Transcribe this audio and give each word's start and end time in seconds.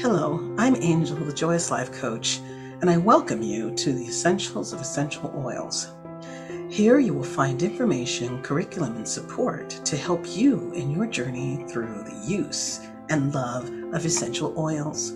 Hello, 0.00 0.40
I'm 0.56 0.76
Angel, 0.76 1.14
the 1.14 1.30
Joyous 1.30 1.70
Life 1.70 1.92
Coach, 1.92 2.40
and 2.80 2.88
I 2.88 2.96
welcome 2.96 3.42
you 3.42 3.70
to 3.74 3.92
the 3.92 4.06
Essentials 4.06 4.72
of 4.72 4.80
Essential 4.80 5.30
Oils. 5.36 5.92
Here 6.70 6.98
you 6.98 7.12
will 7.12 7.22
find 7.22 7.62
information, 7.62 8.40
curriculum, 8.40 8.96
and 8.96 9.06
support 9.06 9.68
to 9.68 9.98
help 9.98 10.24
you 10.26 10.72
in 10.72 10.90
your 10.90 11.04
journey 11.06 11.66
through 11.68 12.02
the 12.04 12.24
use 12.26 12.80
and 13.10 13.34
love 13.34 13.68
of 13.92 14.06
essential 14.06 14.54
oils. 14.58 15.12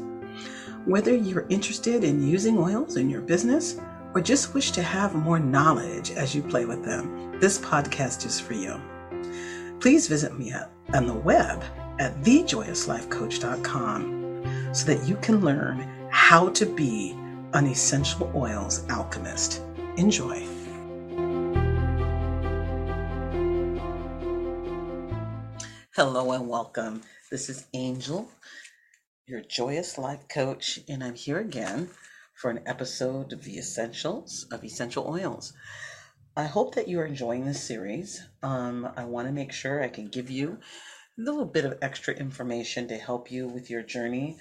Whether 0.85 1.17
you're 1.17 1.47
interested 1.49 2.05
in 2.05 2.29
using 2.29 2.59
oils 2.59 2.99
in 2.99 3.09
your 3.09 3.23
business 3.23 3.81
or 4.15 4.21
just 4.21 4.53
wish 4.53 4.71
to 4.73 4.83
have 4.83 5.15
more 5.15 5.39
knowledge 5.39 6.11
as 6.11 6.35
you 6.35 6.43
play 6.43 6.67
with 6.67 6.85
them, 6.85 7.41
this 7.41 7.59
podcast 7.59 8.27
is 8.27 8.39
for 8.39 8.53
you. 8.53 8.79
Please 9.81 10.09
visit 10.09 10.39
me 10.39 10.53
at, 10.53 10.71
on 10.93 11.07
the 11.07 11.15
web 11.15 11.65
at 11.99 12.21
thejoyousLifeCoach.com 12.23 14.14
so 14.75 14.87
that 14.87 15.07
you 15.07 15.15
can 15.19 15.41
learn 15.41 15.89
how 16.11 16.49
to 16.49 16.67
be 16.67 17.13
an 17.53 17.65
essential 17.65 18.31
oils 18.35 18.85
alchemist. 18.91 19.63
Enjoy. 19.97 20.45
Hello 25.95 26.33
and 26.33 26.49
welcome. 26.49 27.03
This 27.31 27.49
is 27.49 27.67
Angel, 27.73 28.29
your 29.29 29.43
joyous 29.43 29.97
life 29.97 30.27
coach, 30.27 30.81
and 30.89 31.05
I'm 31.05 31.15
here 31.15 31.39
again 31.39 31.91
for 32.35 32.51
an 32.51 32.61
episode 32.67 33.33
of 33.33 33.45
the 33.45 33.59
essentials 33.59 34.45
of 34.51 34.65
essential 34.65 35.07
oils. 35.07 35.53
I 36.37 36.47
hope 36.47 36.75
that 36.75 36.89
you 36.89 36.99
are 36.99 37.07
enjoying 37.07 37.45
this 37.45 37.63
series. 37.63 38.27
Um, 38.43 38.89
I 38.97 39.05
want 39.05 39.29
to 39.29 39.33
make 39.33 39.53
sure 39.53 39.81
I 39.81 39.89
can 39.89 40.09
give 40.09 40.31
you 40.31 40.59
a 41.17 41.23
little 41.23 41.45
bit 41.45 41.65
of 41.65 41.79
extra 41.81 42.13
information 42.13 42.89
to 42.89 42.99
help 42.99 43.31
you 43.31 43.47
with 43.47 43.71
your 43.71 43.83
journey 43.83 44.37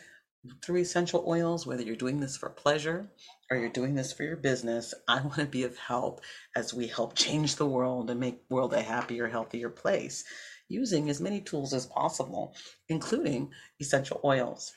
through 0.62 0.82
essential 0.82 1.24
oils, 1.28 1.66
whether 1.66 1.84
you're 1.84 1.96
doing 1.96 2.20
this 2.20 2.36
for 2.36 2.50
pleasure 2.50 3.10
or 3.50 3.58
you're 3.58 3.70
doing 3.70 3.96
this 3.96 4.12
for 4.12 4.24
your 4.24 4.36
business, 4.36 4.94
I 5.08 5.22
want 5.22 5.36
to 5.36 5.46
be 5.46 5.64
of 5.64 5.78
help 5.78 6.22
as 6.56 6.74
we 6.74 6.88
help 6.88 7.16
change 7.16 7.56
the 7.56 7.66
world 7.66 8.10
and 8.10 8.20
make 8.20 8.42
world 8.50 8.74
a 8.74 8.82
happier, 8.82 9.28
healthier 9.28 9.70
place 9.70 10.24
using 10.70 11.10
as 11.10 11.22
many 11.22 11.42
tools 11.42 11.74
as 11.74 11.86
possible, 11.86 12.56
including 12.90 13.52
essential 13.80 14.20
oils. 14.24 14.74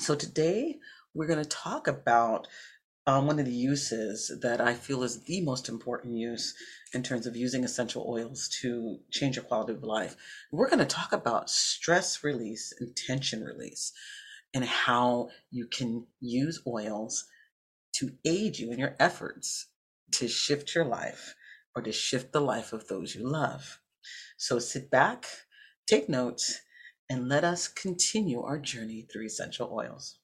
So 0.00 0.14
today 0.14 0.76
we're 1.14 1.26
going 1.26 1.42
to 1.42 1.48
talk 1.48 1.86
about 1.88 2.48
um, 3.06 3.26
one 3.26 3.38
of 3.38 3.46
the 3.46 3.52
uses 3.52 4.36
that 4.42 4.60
I 4.60 4.74
feel 4.74 5.02
is 5.02 5.24
the 5.24 5.40
most 5.40 5.70
important 5.70 6.14
use 6.14 6.54
in 6.92 7.02
terms 7.02 7.26
of 7.26 7.36
using 7.36 7.64
essential 7.64 8.04
oils 8.06 8.50
to 8.60 8.98
change 9.10 9.36
your 9.36 9.46
quality 9.46 9.72
of 9.72 9.82
life. 9.82 10.14
We're 10.52 10.68
going 10.68 10.78
to 10.80 10.84
talk 10.84 11.12
about 11.12 11.48
stress 11.48 12.22
release 12.22 12.72
and 12.78 12.94
tension 12.94 13.42
release 13.42 13.92
and 14.54 14.64
how 14.64 15.30
you 15.50 15.66
can 15.66 16.06
use 16.20 16.62
oils 16.66 17.26
to 17.94 18.12
aid 18.24 18.58
you 18.58 18.72
in 18.72 18.78
your 18.78 18.96
efforts 19.00 19.66
to 20.12 20.28
shift 20.28 20.74
your 20.74 20.84
life 20.84 21.34
or 21.74 21.82
to 21.82 21.92
shift 21.92 22.32
the 22.32 22.40
life 22.40 22.72
of 22.72 22.88
those 22.88 23.14
you 23.14 23.28
love. 23.28 23.80
So 24.36 24.58
sit 24.58 24.90
back, 24.90 25.26
take 25.86 26.08
notes, 26.08 26.60
and 27.10 27.28
let 27.28 27.44
us 27.44 27.68
continue 27.68 28.42
our 28.42 28.58
journey 28.58 29.06
through 29.10 29.26
essential 29.26 29.70
oils. 29.72 30.18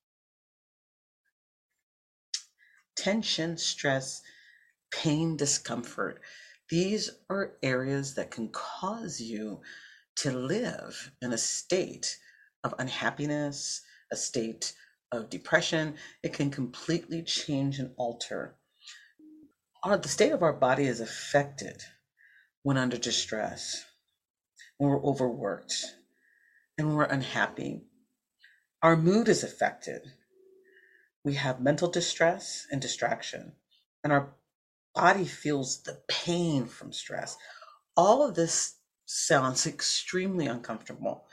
Tension, 2.97 3.57
stress, 3.57 4.23
pain, 4.93 5.37
discomfort. 5.37 6.21
These 6.71 7.11
are 7.31 7.55
areas 7.63 8.15
that 8.15 8.31
can 8.31 8.51
cause 8.51 9.21
you 9.21 9.61
to 10.17 10.33
live 10.33 11.13
in 11.23 11.33
a 11.33 11.39
state 11.39 12.19
of 12.63 12.75
unhappiness, 12.79 13.83
a 14.13 14.17
state 14.17 14.75
of 15.13 15.31
depression. 15.31 15.95
It 16.23 16.33
can 16.33 16.51
completely 16.51 17.23
change 17.23 17.79
and 17.79 17.93
alter. 17.97 18.57
Our, 19.83 19.97
the 19.99 20.09
state 20.09 20.33
of 20.33 20.43
our 20.43 20.53
body 20.53 20.87
is 20.87 21.01
affected 21.01 21.83
when 22.63 22.79
under 22.79 22.97
distress, 22.97 23.85
when 24.79 24.91
we're 24.91 25.05
overworked, 25.05 25.85
and 26.79 26.87
when 26.89 26.97
we're 26.97 27.05
unhappy. 27.05 27.83
Our 28.83 28.97
mood 28.97 29.29
is 29.29 29.45
affected. 29.45 30.03
We 31.25 31.35
have 31.35 31.61
mental 31.61 31.89
distress 31.89 32.67
and 32.71 32.81
distraction, 32.81 33.53
and 34.03 34.13
our 34.13 34.35
body 34.95 35.25
feels 35.25 35.83
the 35.83 36.01
pain 36.09 36.67
from 36.67 36.93
stress. 36.93 37.37
All 37.97 38.27
of 38.27 38.35
this 38.35 38.77
sounds 39.07 39.67
extremely 39.67 40.47
uncomfortable, 40.47 41.27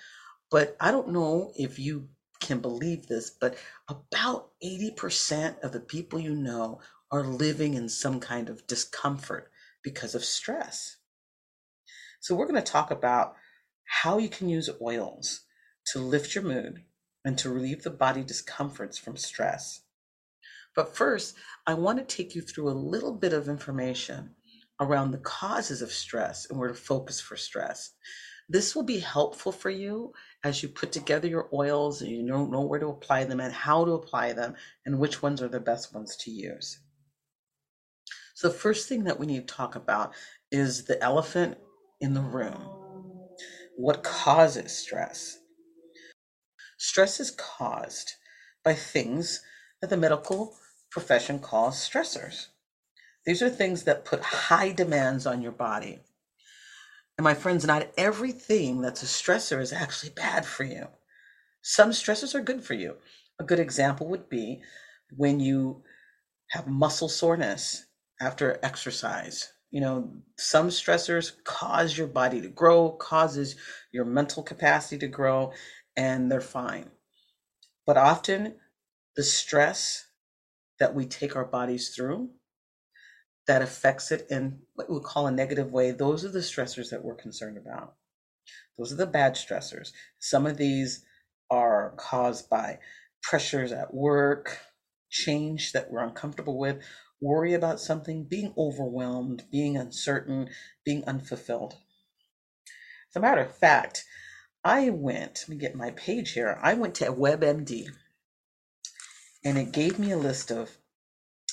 but 0.49 0.75
I 0.79 0.91
don't 0.91 1.09
know 1.09 1.51
if 1.55 1.79
you 1.79 2.09
can 2.41 2.59
believe 2.59 3.07
this, 3.07 3.29
but 3.29 3.55
about 3.87 4.49
80% 4.63 5.61
of 5.63 5.71
the 5.71 5.79
people 5.79 6.19
you 6.19 6.35
know 6.35 6.81
are 7.11 7.23
living 7.23 7.75
in 7.75 7.87
some 7.87 8.19
kind 8.19 8.49
of 8.49 8.67
discomfort 8.67 9.51
because 9.83 10.15
of 10.15 10.25
stress. 10.25 10.97
So, 12.19 12.35
we're 12.35 12.47
going 12.47 12.61
to 12.61 12.71
talk 12.71 12.91
about 12.91 13.35
how 13.85 14.17
you 14.17 14.29
can 14.29 14.49
use 14.49 14.69
oils 14.81 15.41
to 15.87 15.99
lift 15.99 16.35
your 16.35 16.43
mood 16.43 16.83
and 17.25 17.37
to 17.37 17.49
relieve 17.49 17.83
the 17.83 17.89
body 17.89 18.23
discomforts 18.23 18.97
from 18.97 19.17
stress. 19.17 19.81
But 20.75 20.95
first, 20.95 21.35
I 21.67 21.73
want 21.73 21.99
to 21.99 22.15
take 22.15 22.33
you 22.33 22.41
through 22.41 22.69
a 22.69 22.71
little 22.71 23.13
bit 23.13 23.33
of 23.33 23.49
information 23.49 24.35
around 24.79 25.11
the 25.11 25.17
causes 25.19 25.81
of 25.81 25.91
stress 25.91 26.49
and 26.49 26.57
where 26.57 26.69
to 26.69 26.73
focus 26.73 27.19
for 27.19 27.35
stress. 27.35 27.91
This 28.51 28.75
will 28.75 28.83
be 28.83 28.99
helpful 28.99 29.53
for 29.53 29.69
you 29.69 30.11
as 30.43 30.61
you 30.61 30.67
put 30.67 30.91
together 30.91 31.25
your 31.25 31.47
oils 31.53 32.01
and 32.01 32.11
you 32.11 32.27
don't 32.27 32.51
know 32.51 32.59
where 32.59 32.81
to 32.81 32.87
apply 32.89 33.23
them 33.23 33.39
and 33.39 33.53
how 33.53 33.85
to 33.85 33.91
apply 33.91 34.33
them 34.33 34.55
and 34.85 34.99
which 34.99 35.21
ones 35.21 35.41
are 35.41 35.47
the 35.47 35.61
best 35.61 35.95
ones 35.95 36.17
to 36.17 36.31
use. 36.31 36.81
So, 38.33 38.49
the 38.49 38.53
first 38.53 38.89
thing 38.89 39.05
that 39.05 39.17
we 39.17 39.25
need 39.25 39.47
to 39.47 39.53
talk 39.53 39.77
about 39.77 40.13
is 40.51 40.83
the 40.83 41.01
elephant 41.01 41.59
in 42.01 42.13
the 42.13 42.19
room. 42.19 42.59
What 43.77 44.03
causes 44.03 44.73
stress? 44.77 45.37
Stress 46.77 47.21
is 47.21 47.31
caused 47.31 48.15
by 48.65 48.73
things 48.73 49.41
that 49.79 49.89
the 49.89 49.95
medical 49.95 50.57
profession 50.89 51.39
calls 51.39 51.77
stressors. 51.77 52.47
These 53.25 53.41
are 53.41 53.49
things 53.49 53.83
that 53.83 54.03
put 54.03 54.21
high 54.21 54.73
demands 54.73 55.25
on 55.25 55.41
your 55.41 55.53
body. 55.53 56.01
And 57.21 57.23
my 57.23 57.35
friends, 57.35 57.67
not 57.67 57.87
everything 57.99 58.81
that's 58.81 59.03
a 59.03 59.05
stressor 59.05 59.61
is 59.61 59.71
actually 59.71 60.09
bad 60.09 60.43
for 60.43 60.63
you. 60.63 60.87
Some 61.61 61.91
stressors 61.91 62.33
are 62.33 62.41
good 62.41 62.63
for 62.63 62.73
you. 62.73 62.95
A 63.39 63.43
good 63.43 63.59
example 63.59 64.07
would 64.07 64.27
be 64.27 64.63
when 65.15 65.39
you 65.39 65.83
have 66.49 66.65
muscle 66.65 67.07
soreness 67.07 67.85
after 68.19 68.57
exercise. 68.63 69.53
You 69.69 69.81
know, 69.81 70.11
some 70.39 70.69
stressors 70.69 71.31
cause 71.43 71.95
your 71.95 72.07
body 72.07 72.41
to 72.41 72.47
grow, 72.47 72.89
causes 72.89 73.55
your 73.91 74.05
mental 74.05 74.41
capacity 74.41 74.97
to 74.97 75.07
grow, 75.07 75.53
and 75.95 76.31
they're 76.31 76.41
fine. 76.41 76.89
But 77.85 77.97
often 77.97 78.55
the 79.15 79.21
stress 79.21 80.07
that 80.79 80.95
we 80.95 81.05
take 81.05 81.35
our 81.35 81.45
bodies 81.45 81.89
through 81.89 82.31
that 83.51 83.61
affects 83.61 84.13
it 84.13 84.25
in 84.29 84.57
what 84.75 84.89
we 84.89 84.97
call 85.01 85.27
a 85.27 85.31
negative 85.31 85.73
way, 85.73 85.91
those 85.91 86.23
are 86.23 86.31
the 86.31 86.39
stressors 86.39 86.89
that 86.89 87.03
we're 87.03 87.13
concerned 87.13 87.57
about. 87.57 87.95
Those 88.77 88.93
are 88.93 88.95
the 88.95 89.05
bad 89.05 89.33
stressors. 89.33 89.91
Some 90.19 90.45
of 90.45 90.55
these 90.55 91.03
are 91.49 91.93
caused 91.97 92.49
by 92.49 92.79
pressures 93.21 93.73
at 93.73 93.93
work, 93.93 94.59
change 95.09 95.73
that 95.73 95.91
we're 95.91 96.01
uncomfortable 96.01 96.57
with, 96.57 96.81
worry 97.19 97.53
about 97.53 97.81
something, 97.81 98.23
being 98.23 98.53
overwhelmed, 98.57 99.43
being 99.51 99.75
uncertain, 99.75 100.47
being 100.85 101.03
unfulfilled. 101.03 101.73
As 103.09 103.17
a 103.17 103.19
matter 103.19 103.41
of 103.41 103.53
fact, 103.53 104.05
I 104.63 104.91
went, 104.91 105.39
let 105.41 105.49
me 105.49 105.57
get 105.57 105.75
my 105.75 105.91
page 105.91 106.31
here. 106.31 106.57
I 106.63 106.73
went 106.75 106.95
to 106.95 107.11
WebMD 107.11 107.89
and 109.43 109.57
it 109.57 109.73
gave 109.73 109.99
me 109.99 110.11
a 110.11 110.17
list 110.17 110.51
of 110.51 110.77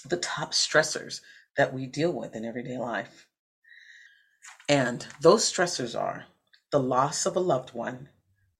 the 0.09 0.17
top 0.17 0.53
stressors 0.53 1.23
that 1.59 1.75
we 1.75 1.87
deal 1.87 2.13
with 2.13 2.35
in 2.35 2.47
everyday 2.47 2.79
life. 2.79 3.27
And 4.69 5.07
those 5.21 5.45
stressors 5.45 5.99
are 5.99 6.27
the 6.73 6.81
loss 6.81 7.27
of 7.27 7.37
a 7.37 7.41
loved 7.41 7.75
one, 7.75 8.09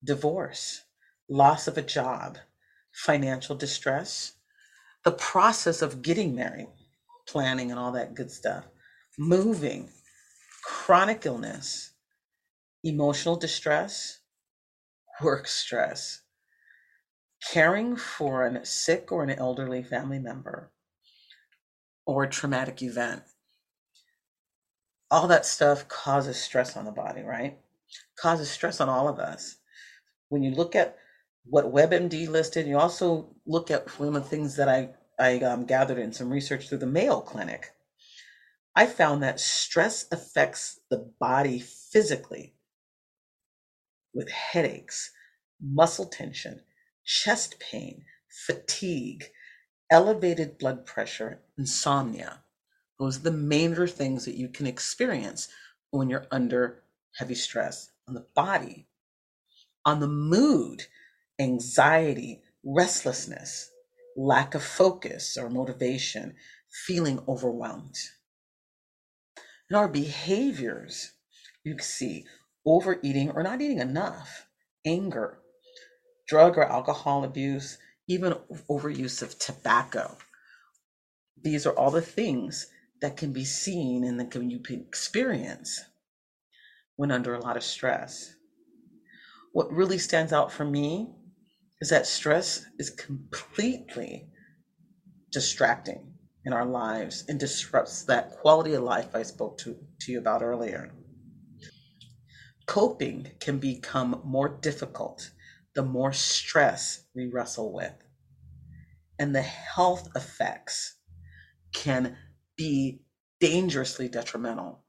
divorce, 0.05 0.83
loss 1.31 1.69
of 1.69 1.79
a 1.79 1.83
job, 1.83 2.39
financial 2.93 3.57
distress, 3.57 4.33
the 5.05 5.13
process 5.13 5.81
of 5.81 6.03
getting 6.03 6.35
married, 6.35 6.69
planning 7.27 7.71
and 7.71 7.79
all 7.79 7.93
that 7.93 8.15
good 8.15 8.31
stuff, 8.31 8.65
moving, 9.19 9.89
chronic 10.65 11.25
illness, 11.25 11.93
emotional 12.83 13.37
distress, 13.37 14.19
work 15.23 15.47
stress, 15.47 16.23
caring 17.53 17.97
for 17.97 18.45
a 18.47 18.65
sick 18.67 19.13
or 19.13 19.23
an 19.23 19.31
elderly 19.31 19.83
family 19.83 20.19
member, 20.19 20.73
or 22.09 22.27
traumatic 22.27 22.83
event. 22.83 23.23
All 25.11 25.29
that 25.29 25.47
stuff 25.47 25.89
causes 25.89 26.39
stress 26.39 26.77
on 26.77 26.87
the 26.87 26.93
body, 26.93 27.23
right? 27.23 27.59
Causes 28.19 28.51
stress 28.51 28.81
on 28.81 28.89
all 28.89 29.09
of 29.09 29.19
us. 29.21 29.57
When 30.31 30.43
you 30.43 30.53
look 30.53 30.77
at 30.77 30.97
what 31.51 31.73
WebMD 31.73 32.29
listed. 32.29 32.67
You 32.67 32.79
also 32.79 33.29
look 33.47 33.71
at 33.71 33.89
one 33.99 34.09
of 34.09 34.15
the 34.15 34.23
things 34.29 34.57
that 34.57 34.69
I, 34.69 34.91
I 35.19 35.39
um, 35.41 35.65
gathered 35.67 35.99
in 35.99 36.13
some 36.13 36.31
research 36.31 36.69
through 36.69 36.79
the 36.79 36.87
Mayo 36.87 37.21
Clinic. 37.21 37.73
I 38.77 38.87
found 38.87 39.23
that 39.23 39.41
stress 39.41 40.07
affects 40.13 40.81
the 40.91 41.11
body 41.21 41.61
physically 41.61 42.55
with 44.15 44.31
headaches, 44.31 45.13
muscle 45.63 46.07
tension, 46.07 46.61
chest 47.05 47.61
pain, 47.61 48.05
fatigue, 48.47 49.27
elevated 49.91 50.59
blood 50.59 50.87
pressure, 50.87 51.41
insomnia. 51.57 52.43
Those 52.99 53.19
are 53.19 53.23
the 53.23 53.33
major 53.33 53.87
things 53.87 54.25
that 54.25 54.37
you 54.37 54.49
can 54.49 54.67
experience 54.67 55.49
when 55.91 56.11
you're 56.11 56.27
under 56.31 56.83
heavy 57.17 57.35
stress 57.35 57.91
on 58.09 58.15
the 58.15 58.27
body, 58.35 58.89
on 59.85 60.01
the 60.01 60.09
mood, 60.09 60.87
anxiety, 61.39 62.43
restlessness, 62.65 63.71
lack 64.17 64.55
of 64.55 64.63
focus 64.63 65.37
or 65.37 65.49
motivation, 65.51 66.37
feeling 66.71 67.21
overwhelmed. 67.29 67.97
In 69.71 69.77
our 69.77 69.89
behaviors, 69.89 71.13
you 71.65 71.75
can 71.75 71.85
see 71.85 72.27
overeating 72.67 73.31
or 73.31 73.43
not 73.43 73.61
eating 73.61 73.79
enough, 73.79 74.47
anger, 74.85 75.41
drug 76.29 76.59
or 76.59 76.65
alcohol 76.65 77.25
abuse, 77.25 77.79
even 78.09 78.35
overuse 78.71 79.23
of 79.23 79.39
tobacco. 79.39 80.17
These 81.43 81.67
are 81.67 81.73
all 81.73 81.91
the 81.91 82.03
things 82.03 82.67
that 83.01 83.17
can 83.17 83.33
be 83.33 83.45
seen 83.45 84.05
and 84.05 84.19
that 84.19 84.31
can 84.31 84.51
you 84.51 84.61
can 84.61 84.81
experience 84.81 85.85
when 86.97 87.11
under 87.13 87.35
a 87.35 87.41
lot 87.41 87.57
of 87.57 87.63
stress. 87.63 88.35
What 89.53 89.73
really 89.73 89.99
stands 89.99 90.33
out 90.33 90.53
for 90.53 90.65
me 90.65 91.09
is 91.81 91.91
that 91.91 92.07
stress 92.07 92.67
is 92.79 92.91
completely 92.91 94.29
distracting 95.33 96.15
in 96.45 96.53
our 96.53 96.67
lives 96.67 97.25
and 97.29 97.39
disrupts 97.39 98.05
that 98.05 98.31
quality 98.31 98.75
of 98.75 98.83
life 98.83 99.15
I 99.15 99.23
spoke 99.23 99.59
to, 99.59 99.77
to 100.01 100.13
you 100.13 100.19
about 100.19 100.43
earlier. 100.43 100.91
Coping 102.67 103.33
can 103.41 103.59
become 103.59 104.21
more 104.25 104.49
difficult 104.49 105.31
the 105.79 105.85
more 105.85 106.13
stress 106.13 107.05
we 107.15 107.29
wrestle 107.29 107.73
with, 107.73 107.95
and 109.17 109.33
the 109.33 109.43
health 109.43 110.09
effects 110.17 110.97
can 111.73 112.17
be 112.57 113.03
dangerously 113.39 114.09
detrimental 114.09 114.85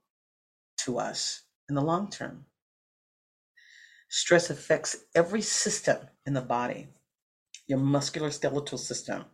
to 0.78 0.98
us 0.98 1.42
in 1.68 1.76
the 1.76 1.80
long 1.80 2.10
term. 2.10 2.44
Stress 4.08 4.50
affects 4.50 4.96
every 5.14 5.40
system 5.40 6.08
in 6.26 6.34
the 6.34 6.40
body 6.40 6.88
your 7.68 7.78
musculoskeletal 7.78 8.76
system, 8.76 9.26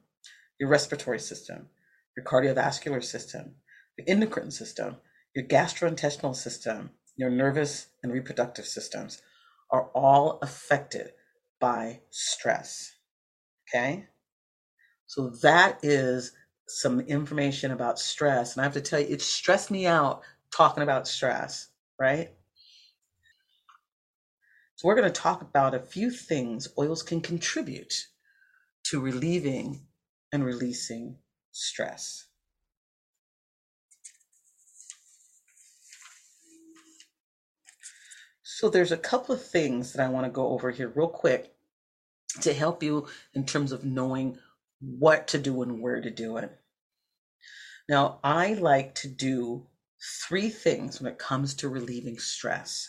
your 0.60 0.68
respiratory 0.68 1.18
system, 1.18 1.68
your 2.14 2.26
cardiovascular 2.26 3.02
system, 3.02 3.54
your 3.96 4.04
endocrine 4.06 4.50
system, 4.50 4.96
your 5.34 5.46
gastrointestinal 5.46 6.36
system, 6.36 6.90
your 7.16 7.30
nervous 7.30 7.86
and 8.02 8.12
reproductive 8.12 8.66
systems 8.66 9.22
are 9.70 9.88
all 9.94 10.38
affected 10.42 11.12
by 11.60 12.00
stress. 12.10 12.96
Okay? 13.68 14.06
So 15.06 15.30
that 15.42 15.78
is 15.82 16.32
some 16.68 17.00
information 17.00 17.70
about 17.70 17.98
stress. 17.98 18.54
And 18.54 18.60
I 18.60 18.64
have 18.64 18.74
to 18.74 18.80
tell 18.80 19.00
you, 19.00 19.06
it 19.08 19.22
stressed 19.22 19.70
me 19.70 19.86
out 19.86 20.22
talking 20.54 20.82
about 20.82 21.08
stress, 21.08 21.68
right? 21.98 22.30
So 24.76 24.88
we're 24.88 24.96
going 24.96 25.10
to 25.10 25.20
talk 25.20 25.42
about 25.42 25.74
a 25.74 25.80
few 25.80 26.10
things 26.10 26.68
oils 26.78 27.02
can 27.02 27.20
contribute 27.20 28.08
to 28.84 29.00
relieving 29.00 29.86
and 30.32 30.44
releasing 30.44 31.16
stress. 31.52 32.25
So 38.58 38.70
there's 38.70 38.90
a 38.90 38.96
couple 38.96 39.34
of 39.34 39.44
things 39.44 39.92
that 39.92 40.02
I 40.02 40.08
want 40.08 40.24
to 40.24 40.32
go 40.32 40.48
over 40.48 40.70
here 40.70 40.88
real 40.88 41.08
quick 41.08 41.54
to 42.40 42.54
help 42.54 42.82
you 42.82 43.06
in 43.34 43.44
terms 43.44 43.70
of 43.70 43.84
knowing 43.84 44.38
what 44.80 45.28
to 45.28 45.38
do 45.38 45.60
and 45.60 45.82
where 45.82 46.00
to 46.00 46.10
do 46.10 46.38
it. 46.38 46.58
Now, 47.86 48.18
I 48.24 48.54
like 48.54 48.94
to 48.94 49.08
do 49.08 49.66
three 50.26 50.48
things 50.48 50.98
when 50.98 51.12
it 51.12 51.18
comes 51.18 51.52
to 51.56 51.68
relieving 51.68 52.18
stress. 52.18 52.88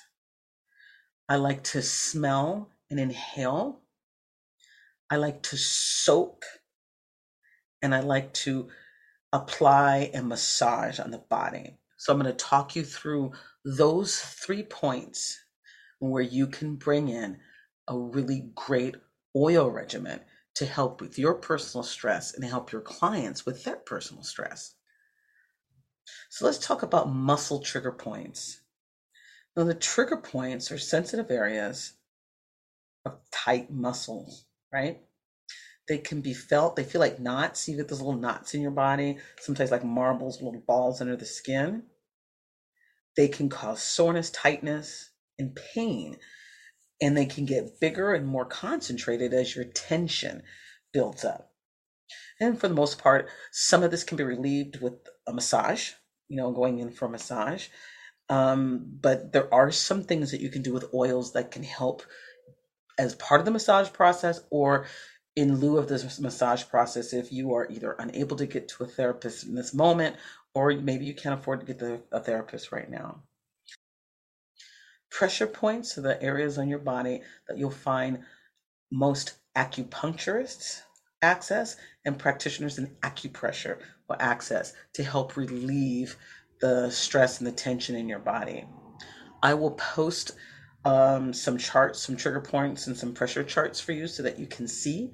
I 1.28 1.36
like 1.36 1.66
to 1.66 1.82
smell 1.82 2.70
and 2.90 2.98
inhale. 2.98 3.82
I 5.10 5.18
like 5.18 5.44
to 5.44 5.58
soak 5.58 6.46
and 7.82 7.94
I 7.94 8.00
like 8.00 8.34
to 8.36 8.70
apply 9.34 10.12
and 10.14 10.30
massage 10.30 10.98
on 10.98 11.12
the 11.12 11.18
body. 11.18 11.78
So 11.98 12.14
I'm 12.14 12.22
going 12.22 12.32
to 12.34 12.46
talk 12.46 12.74
you 12.78 12.86
through 12.86 13.34
those 13.66 14.18
three 14.18 14.64
points 14.64 15.42
where 16.00 16.24
you 16.24 16.48
can 16.48 16.76
bring 16.76 17.10
in 17.10 17.38
a 17.88 17.98
really 17.98 18.50
great 18.56 18.96
oil 19.36 19.70
regimen 19.70 20.20
to 20.56 20.66
help 20.66 21.02
with 21.02 21.20
your 21.20 21.36
personal 21.36 21.84
stress 21.84 22.34
and 22.34 22.44
help 22.44 22.72
your 22.72 22.82
clients 22.82 23.46
with 23.46 23.64
their 23.64 23.76
personal 23.76 24.24
stress. 24.24 24.76
So 26.30 26.46
let's 26.46 26.58
talk 26.58 26.84
about 26.84 27.10
muscle 27.12 27.60
trigger 27.60 27.92
points. 27.92 28.62
Now, 29.56 29.64
the 29.64 29.74
trigger 29.74 30.18
points 30.18 30.72
are 30.72 30.78
sensitive 30.78 31.32
areas 31.32 31.94
of 33.06 33.20
tight 33.32 33.72
muscles, 33.72 34.46
right? 34.72 35.02
They 35.88 35.98
can 35.98 36.22
be 36.22 36.34
felt, 36.34 36.76
they 36.76 36.84
feel 36.84 37.02
like 37.02 37.20
knots. 37.20 37.68
You 37.68 37.78
get 37.78 37.88
those 37.88 38.02
little 38.02 38.20
knots 38.20 38.54
in 38.54 38.62
your 38.62 38.72
body, 38.72 39.18
sometimes 39.40 39.72
like 39.72 39.86
marbles, 39.86 40.42
little 40.42 40.64
balls 40.68 41.02
under 41.02 41.16
the 41.16 41.26
skin. 41.26 41.84
They 43.16 43.28
can 43.28 43.50
cause 43.50 43.82
soreness, 43.82 44.30
tightness, 44.30 45.12
and 45.40 45.56
pain. 45.74 46.18
And 47.02 47.16
they 47.16 47.26
can 47.26 47.46
get 47.46 47.80
bigger 47.80 48.14
and 48.14 48.28
more 48.28 48.46
concentrated 48.46 49.34
as 49.34 49.56
your 49.56 49.66
tension 49.66 50.44
builds 50.94 51.24
up. 51.24 51.52
And 52.40 52.60
for 52.60 52.68
the 52.68 52.74
most 52.74 53.00
part, 53.00 53.30
some 53.52 53.84
of 53.84 53.92
this 53.92 54.04
can 54.04 54.18
be 54.18 54.24
relieved 54.24 54.82
with 54.82 54.94
a 55.28 55.34
massage, 55.34 55.92
you 56.28 56.38
know, 56.38 56.52
going 56.52 56.80
in 56.80 56.92
for 56.92 57.06
a 57.06 57.10
massage. 57.10 57.68
Um, 58.30 58.86
but 59.02 59.32
there 59.32 59.54
are 59.54 59.72
some 59.72 60.04
things 60.04 60.32
that 60.32 60.42
you 60.42 60.50
can 60.50 60.62
do 60.62 60.74
with 60.74 60.94
oils 60.94 61.34
that 61.34 61.52
can 61.52 61.64
help 61.64 62.04
as 62.98 63.16
part 63.16 63.40
of 63.40 63.46
the 63.46 63.52
massage 63.52 63.92
process 63.92 64.42
or 64.50 64.88
in 65.36 65.60
lieu 65.60 65.78
of 65.78 65.88
this 65.88 66.20
massage 66.20 66.66
process 66.68 67.14
if 67.14 67.32
you 67.32 67.54
are 67.54 67.70
either 67.70 67.96
unable 68.00 68.36
to 68.36 68.48
get 68.48 68.68
to 68.68 68.84
a 68.84 68.88
therapist 68.88 69.46
in 69.46 69.54
this 69.54 69.74
moment 69.74 70.16
or 70.56 70.74
maybe 70.74 71.06
you 71.06 71.14
can't 71.14 71.40
afford 71.40 71.60
to 71.60 71.66
get 71.66 71.78
the, 71.78 72.02
a 72.12 72.20
therapist 72.20 72.72
right 72.72 72.90
now. 72.90 73.22
Pressure 75.10 75.48
points 75.48 75.98
are 75.98 76.02
the 76.02 76.22
areas 76.22 76.58
on 76.58 76.68
your 76.68 76.80
body 76.80 77.22
that 77.48 77.58
you'll 77.58 77.72
find 77.72 78.24
most 78.92 79.36
acupuncturists 79.56 80.82
access 81.22 81.76
and 82.06 82.18
practitioners 82.18 82.78
in 82.78 82.88
acupressure 83.02 83.78
will 84.08 84.18
access 84.20 84.74
to 84.94 85.04
help 85.04 85.36
relieve 85.36 86.16
the 86.62 86.90
stress 86.90 87.40
and 87.40 87.48
the 87.48 87.52
tension 87.52 87.96
in 87.96 88.08
your 88.08 88.20
body. 88.20 88.66
I 89.42 89.54
will 89.54 89.72
post 89.72 90.32
um, 90.86 91.34
some 91.34 91.58
charts, 91.58 92.00
some 92.00 92.18
trigger 92.18 92.42
points, 92.42 92.88
and 92.88 92.96
some 92.96 93.14
pressure 93.14 93.44
charts 93.44 93.80
for 93.80 93.92
you 93.92 94.08
so 94.08 94.24
that 94.24 94.40
you 94.40 94.48
can 94.48 94.68
see 94.68 95.12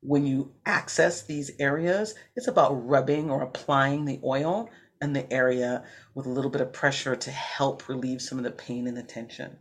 when 0.00 0.26
you 0.26 0.52
access 0.66 1.22
these 1.22 1.50
areas. 1.58 2.14
It's 2.36 2.48
about 2.48 2.86
rubbing 2.86 3.30
or 3.30 3.42
applying 3.42 4.04
the 4.04 4.20
oil 4.24 4.70
in 5.04 5.12
the 5.12 5.32
area 5.32 5.84
with 6.14 6.26
a 6.26 6.30
little 6.30 6.50
bit 6.50 6.60
of 6.60 6.72
pressure 6.72 7.14
to 7.14 7.30
help 7.30 7.88
relieve 7.88 8.20
some 8.20 8.38
of 8.38 8.44
the 8.44 8.50
pain 8.50 8.88
and 8.88 8.96
the 8.96 9.02
tension. 9.02 9.58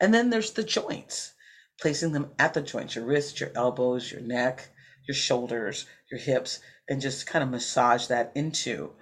And 0.00 0.12
then 0.12 0.30
there's 0.30 0.52
the 0.52 0.64
joints, 0.64 1.34
placing 1.80 2.12
them 2.12 2.30
at 2.38 2.54
the 2.54 2.62
joints, 2.62 2.96
your 2.96 3.04
wrists, 3.04 3.38
your 3.38 3.50
elbows, 3.54 4.10
your 4.10 4.22
neck, 4.22 4.70
your 5.06 5.14
shoulders, 5.14 5.86
your 6.10 6.18
hips, 6.18 6.60
and 6.88 7.00
just 7.00 7.26
kind 7.26 7.42
of 7.42 7.50
massage 7.50 8.06
that 8.06 8.32
into 8.34 8.92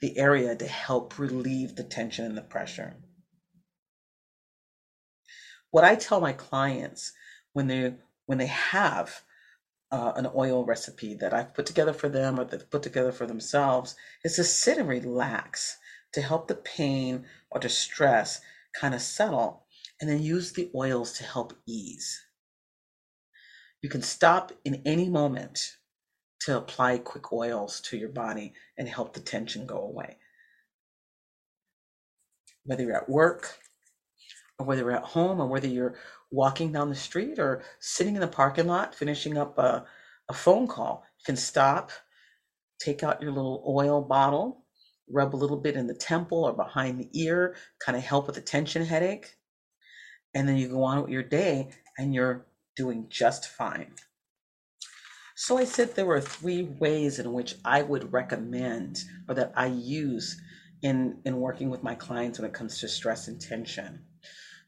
the 0.00 0.18
area 0.18 0.56
to 0.56 0.66
help 0.66 1.18
relieve 1.18 1.76
the 1.76 1.84
tension 1.84 2.24
and 2.24 2.36
the 2.36 2.42
pressure. 2.42 2.96
What 5.70 5.84
I 5.84 5.94
tell 5.94 6.20
my 6.20 6.32
clients 6.32 7.12
when 7.52 7.68
they 7.68 7.94
when 8.26 8.38
they 8.38 8.46
have 8.46 9.22
uh, 9.92 10.12
an 10.16 10.28
oil 10.34 10.64
recipe 10.64 11.14
that 11.14 11.34
I've 11.34 11.54
put 11.54 11.66
together 11.66 11.92
for 11.92 12.08
them 12.08 12.38
or 12.38 12.44
they've 12.44 12.70
put 12.70 12.82
together 12.82 13.12
for 13.12 13.26
themselves 13.26 13.96
is 14.24 14.36
to 14.36 14.44
sit 14.44 14.78
and 14.78 14.88
relax 14.88 15.78
to 16.12 16.22
help 16.22 16.48
the 16.48 16.54
pain 16.54 17.24
or 17.50 17.60
the 17.60 17.68
stress 17.68 18.40
kind 18.78 18.94
of 18.94 19.00
settle 19.00 19.64
and 20.00 20.08
then 20.08 20.22
use 20.22 20.52
the 20.52 20.70
oils 20.74 21.12
to 21.14 21.24
help 21.24 21.54
ease. 21.66 22.20
You 23.82 23.88
can 23.88 24.02
stop 24.02 24.52
in 24.64 24.82
any 24.86 25.08
moment 25.08 25.76
to 26.40 26.56
apply 26.56 26.98
quick 26.98 27.32
oils 27.32 27.80
to 27.82 27.96
your 27.96 28.08
body 28.08 28.54
and 28.78 28.88
help 28.88 29.12
the 29.12 29.20
tension 29.20 29.66
go 29.66 29.78
away. 29.78 30.16
Whether 32.64 32.84
you're 32.84 32.96
at 32.96 33.08
work 33.08 33.58
or 34.58 34.66
whether 34.66 34.82
you're 34.82 34.92
at 34.92 35.02
home 35.02 35.40
or 35.40 35.46
whether 35.46 35.66
you're 35.66 35.96
walking 36.30 36.72
down 36.72 36.88
the 36.88 36.94
street 36.94 37.38
or 37.38 37.62
sitting 37.80 38.14
in 38.14 38.20
the 38.20 38.28
parking 38.28 38.66
lot 38.66 38.94
finishing 38.94 39.36
up 39.36 39.58
a, 39.58 39.84
a 40.28 40.32
phone 40.32 40.66
call, 40.66 41.04
you 41.18 41.24
can 41.24 41.36
stop, 41.36 41.90
take 42.80 43.02
out 43.02 43.20
your 43.20 43.32
little 43.32 43.64
oil 43.66 44.00
bottle, 44.00 44.64
rub 45.12 45.34
a 45.34 45.36
little 45.36 45.56
bit 45.56 45.76
in 45.76 45.86
the 45.86 45.94
temple 45.94 46.44
or 46.44 46.52
behind 46.52 46.98
the 46.98 47.08
ear, 47.12 47.56
kind 47.84 47.96
of 47.96 48.04
help 48.04 48.26
with 48.26 48.36
the 48.36 48.40
tension 48.40 48.84
headache. 48.84 49.36
And 50.34 50.48
then 50.48 50.56
you 50.56 50.68
go 50.68 50.84
on 50.84 51.02
with 51.02 51.10
your 51.10 51.24
day 51.24 51.70
and 51.98 52.14
you're 52.14 52.46
doing 52.76 53.06
just 53.08 53.48
fine. 53.48 53.94
So 55.34 55.58
I 55.58 55.64
said 55.64 55.94
there 55.94 56.06
were 56.06 56.20
three 56.20 56.62
ways 56.62 57.18
in 57.18 57.32
which 57.32 57.56
I 57.64 57.82
would 57.82 58.12
recommend 58.12 59.02
or 59.28 59.34
that 59.34 59.52
I 59.56 59.66
use 59.66 60.40
in, 60.82 61.18
in 61.24 61.40
working 61.40 61.70
with 61.70 61.82
my 61.82 61.94
clients 61.94 62.38
when 62.38 62.48
it 62.48 62.54
comes 62.54 62.78
to 62.80 62.88
stress 62.88 63.26
and 63.26 63.40
tension. 63.40 64.04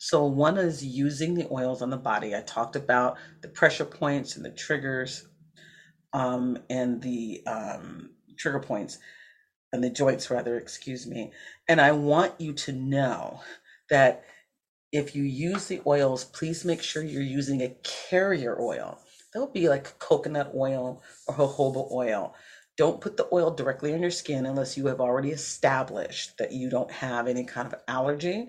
So 0.05 0.25
one 0.25 0.59
is 0.59 0.85
using 0.85 1.35
the 1.35 1.47
oils 1.53 1.81
on 1.81 1.91
the 1.91 1.97
body. 1.97 2.35
I 2.35 2.41
talked 2.41 2.75
about 2.75 3.19
the 3.41 3.47
pressure 3.47 3.85
points 3.85 4.35
and 4.35 4.45
the 4.45 4.51
triggers 4.51 5.29
um, 6.13 6.59
and 6.69 7.01
the 7.01 7.41
um, 7.47 8.11
trigger 8.37 8.59
points 8.59 8.99
and 9.73 9.83
the 9.83 9.91
joints 9.91 10.29
rather, 10.29 10.57
excuse 10.57 11.07
me. 11.07 11.31
And 11.69 11.81
I 11.81 11.93
want 11.93 12.41
you 12.41 12.53
to 12.53 12.73
know 12.73 13.43
that 13.91 14.25
if 14.91 15.15
you 15.15 15.23
use 15.23 15.69
the 15.69 15.81
oils, 15.87 16.25
please 16.25 16.65
make 16.65 16.83
sure 16.83 17.05
you're 17.05 17.23
using 17.23 17.63
a 17.63 17.77
carrier 17.85 18.61
oil. 18.61 18.99
That 19.33 19.41
would 19.41 19.53
be 19.53 19.69
like 19.69 20.01
coconut 20.01 20.51
oil 20.53 21.01
or 21.29 21.35
jojoba 21.37 21.93
oil. 21.93 22.35
Don't 22.77 23.01
put 23.01 23.17
the 23.17 23.29
oil 23.33 23.53
directly 23.53 23.95
on 23.95 24.03
your 24.03 24.11
skin 24.11 24.47
unless 24.47 24.77
you 24.77 24.87
have 24.87 25.01
already 25.01 25.31
established 25.31 26.39
that 26.39 26.51
you 26.51 26.69
don't 26.69 26.91
have 26.91 27.29
any 27.29 27.45
kind 27.45 27.73
of 27.73 27.79
allergy 27.87 28.49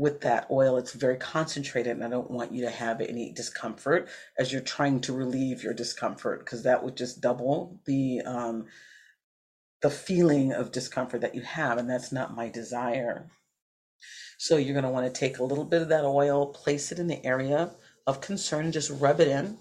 with 0.00 0.22
that 0.22 0.46
oil. 0.50 0.78
It's 0.78 0.94
very 0.94 1.18
concentrated, 1.18 1.92
and 1.92 2.02
I 2.02 2.08
don't 2.08 2.30
want 2.30 2.52
you 2.52 2.62
to 2.62 2.70
have 2.70 3.02
any 3.02 3.32
discomfort 3.32 4.08
as 4.38 4.50
you're 4.50 4.62
trying 4.62 5.00
to 5.02 5.12
relieve 5.12 5.62
your 5.62 5.74
discomfort 5.74 6.40
because 6.40 6.62
that 6.62 6.82
would 6.82 6.96
just 6.96 7.20
double 7.20 7.78
the 7.84 8.22
um, 8.22 8.64
the 9.82 9.90
feeling 9.90 10.52
of 10.52 10.72
discomfort 10.72 11.20
that 11.20 11.34
you 11.34 11.42
have, 11.42 11.76
and 11.76 11.88
that's 11.88 12.12
not 12.12 12.34
my 12.34 12.48
desire. 12.48 13.28
So 14.38 14.56
you're 14.56 14.72
going 14.72 14.84
to 14.84 14.90
want 14.90 15.06
to 15.12 15.20
take 15.20 15.38
a 15.38 15.44
little 15.44 15.66
bit 15.66 15.82
of 15.82 15.90
that 15.90 16.04
oil, 16.04 16.46
place 16.46 16.92
it 16.92 16.98
in 16.98 17.06
the 17.06 17.22
area 17.24 17.70
of 18.06 18.22
concern, 18.22 18.72
just 18.72 18.90
rub 19.02 19.20
it 19.20 19.28
in, 19.28 19.58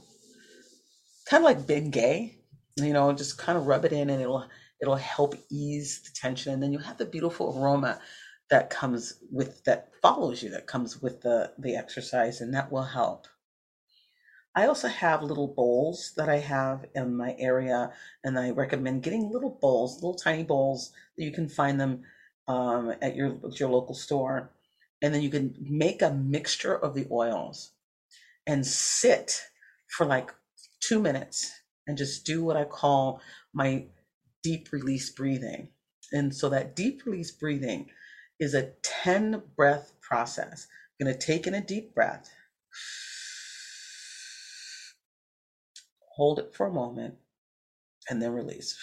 kind 1.30 1.44
of 1.44 1.50
like 1.52 1.68
Bengay, 1.68 2.36
you 2.78 2.94
know, 2.94 3.12
just 3.12 3.38
kind 3.38 3.58
of 3.58 3.68
rub 3.68 3.84
it 3.84 3.92
in, 3.92 4.10
and 4.10 4.22
it'll 4.22 4.48
it'll 4.82 4.96
help 4.96 5.36
ease 5.52 6.02
the 6.04 6.12
tension, 6.16 6.54
and 6.54 6.64
then 6.64 6.72
you'll 6.72 6.82
have 6.82 6.98
the 6.98 7.06
beautiful 7.06 7.60
aroma 7.60 8.00
that 8.50 8.70
comes 8.70 9.16
with 9.32 9.64
that 9.66 9.92
follows 10.02 10.42
you, 10.44 10.50
that 10.52 10.68
comes 10.68 11.02
with 11.02 11.22
the 11.22 11.54
the 11.58 11.76
exercise, 11.76 12.42
and 12.42 12.54
that 12.54 12.72
will 12.72 12.84
help. 12.84 13.28
I 14.56 14.66
also 14.66 14.88
have 14.88 15.22
little 15.22 15.48
bowls 15.48 16.14
that 16.18 16.28
I 16.28 16.38
have 16.38 16.86
in 16.96 17.16
my 17.16 17.36
area, 17.38 17.94
and 18.24 18.38
I 18.38 18.50
recommend 18.50 19.04
getting 19.04 19.32
little 19.32 19.58
bowls, 19.62 19.96
little 19.96 20.16
tiny 20.16 20.44
bowls 20.44 20.92
you 21.16 21.32
can 21.32 21.48
find 21.48 21.80
them 21.80 22.02
um, 22.48 22.94
at 23.02 23.16
your 23.16 23.38
at 23.46 23.60
your 23.60 23.70
local 23.70 23.96
store, 23.96 24.52
and 25.02 25.14
then 25.14 25.22
you 25.22 25.30
can 25.30 25.56
make 25.60 26.02
a 26.02 26.12
mixture 26.12 26.76
of 26.76 26.96
the 26.96 27.08
oils 27.12 27.72
and 28.48 28.66
sit 28.66 29.42
for 29.88 30.06
like 30.06 30.34
two 30.80 31.00
minutes 31.00 31.52
and 31.88 31.98
just 31.98 32.26
do 32.26 32.44
what 32.44 32.58
I 32.58 32.64
call 32.64 33.22
my 33.54 33.86
deep 34.44 34.72
release 34.72 35.10
breathing. 35.12 35.70
And 36.12 36.34
so 36.36 36.50
that 36.50 36.76
deep 36.76 37.06
release 37.06 37.32
breathing 37.32 37.90
is 38.40 38.54
a 38.54 38.72
10 38.84 39.42
breath 39.56 39.94
process. 40.02 40.68
I'm 41.00 41.06
going 41.06 41.18
to 41.18 41.26
take 41.26 41.48
in 41.48 41.54
a 41.54 41.62
deep 41.62 41.94
breath 41.94 42.30
Hold 46.20 46.40
it 46.40 46.54
for 46.54 46.68
a 46.68 46.74
moment 46.74 47.16
and 48.10 48.22
then 48.22 48.34
release. 48.34 48.78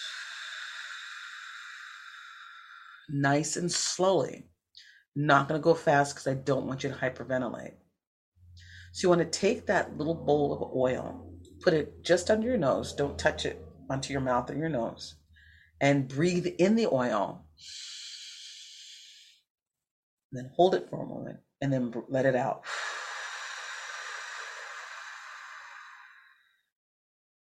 Nice 3.09 3.55
and 3.55 3.71
slowly. 3.71 4.47
Not 5.15 5.47
going 5.47 5.61
to 5.61 5.63
go 5.63 5.75
fast 5.75 6.15
because 6.15 6.27
I 6.27 6.33
don't 6.33 6.65
want 6.65 6.83
you 6.83 6.89
to 6.89 6.95
hyperventilate. 6.95 7.73
So 8.91 9.05
you 9.05 9.09
want 9.09 9.21
to 9.21 9.39
take 9.39 9.67
that 9.67 9.97
little 9.97 10.15
bowl 10.15 10.51
of 10.51 10.75
oil, 10.75 11.31
put 11.61 11.75
it 11.75 12.03
just 12.03 12.31
under 12.31 12.47
your 12.47 12.57
nose, 12.57 12.93
don't 12.93 13.19
touch 13.19 13.45
it 13.45 13.63
onto 13.87 14.11
your 14.11 14.21
mouth 14.21 14.49
or 14.49 14.55
your 14.55 14.69
nose, 14.69 15.15
and 15.79 16.07
breathe 16.07 16.47
in 16.57 16.75
the 16.75 16.87
oil. 16.87 17.45
Then 20.31 20.51
hold 20.55 20.75
it 20.75 20.89
for 20.89 21.01
a 21.01 21.07
moment 21.07 21.39
and 21.61 21.71
then 21.71 21.93
let 22.09 22.25
it 22.25 22.35
out. 22.35 22.63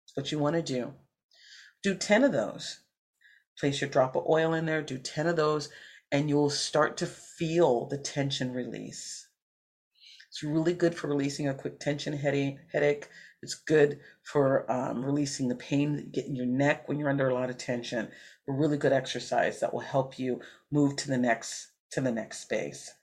That's 0.05 0.15
what 0.15 0.31
you 0.31 0.39
want 0.39 0.55
to 0.55 0.61
do. 0.61 0.93
Do 1.83 1.95
10 1.95 2.23
of 2.23 2.31
those. 2.31 2.81
Place 3.59 3.81
your 3.81 3.89
drop 3.89 4.15
of 4.15 4.25
oil 4.27 4.53
in 4.53 4.65
there, 4.65 4.81
do 4.81 4.97
10 4.97 5.27
of 5.27 5.35
those, 5.35 5.69
and 6.11 6.29
you'll 6.29 6.49
start 6.49 6.97
to 6.97 7.05
feel 7.05 7.87
the 7.87 7.97
tension 7.97 8.53
release. 8.53 9.27
It's 10.29 10.43
really 10.43 10.73
good 10.73 10.95
for 10.95 11.07
releasing 11.07 11.47
a 11.47 11.53
quick 11.53 11.79
tension 11.79 12.13
headache. 12.13 13.09
It's 13.41 13.55
good 13.55 13.99
for 14.23 14.71
um, 14.71 15.03
releasing 15.03 15.47
the 15.47 15.55
pain 15.55 15.95
that 15.95 16.05
you 16.05 16.11
get 16.11 16.25
in 16.25 16.35
your 16.35 16.45
neck 16.45 16.87
when 16.87 16.99
you're 16.99 17.09
under 17.09 17.29
a 17.29 17.33
lot 17.33 17.49
of 17.49 17.57
tension. 17.57 18.09
A 18.47 18.51
really 18.51 18.77
good 18.77 18.93
exercise 18.93 19.59
that 19.59 19.73
will 19.73 19.79
help 19.81 20.19
you 20.19 20.39
move 20.71 20.95
to 20.97 21.07
the 21.07 21.17
next 21.17 21.71
to 21.91 22.01
the 22.01 22.11
next 22.11 22.39
space. 22.39 22.93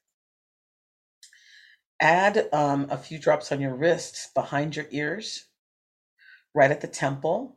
Add 2.00 2.48
um, 2.52 2.88
a 2.90 2.98
few 2.98 3.18
drops 3.18 3.52
on 3.52 3.60
your 3.60 3.74
wrists 3.74 4.30
behind 4.34 4.76
your 4.76 4.86
ears 4.90 5.46
right 6.54 6.70
at 6.70 6.80
the 6.80 6.88
temple 6.88 7.56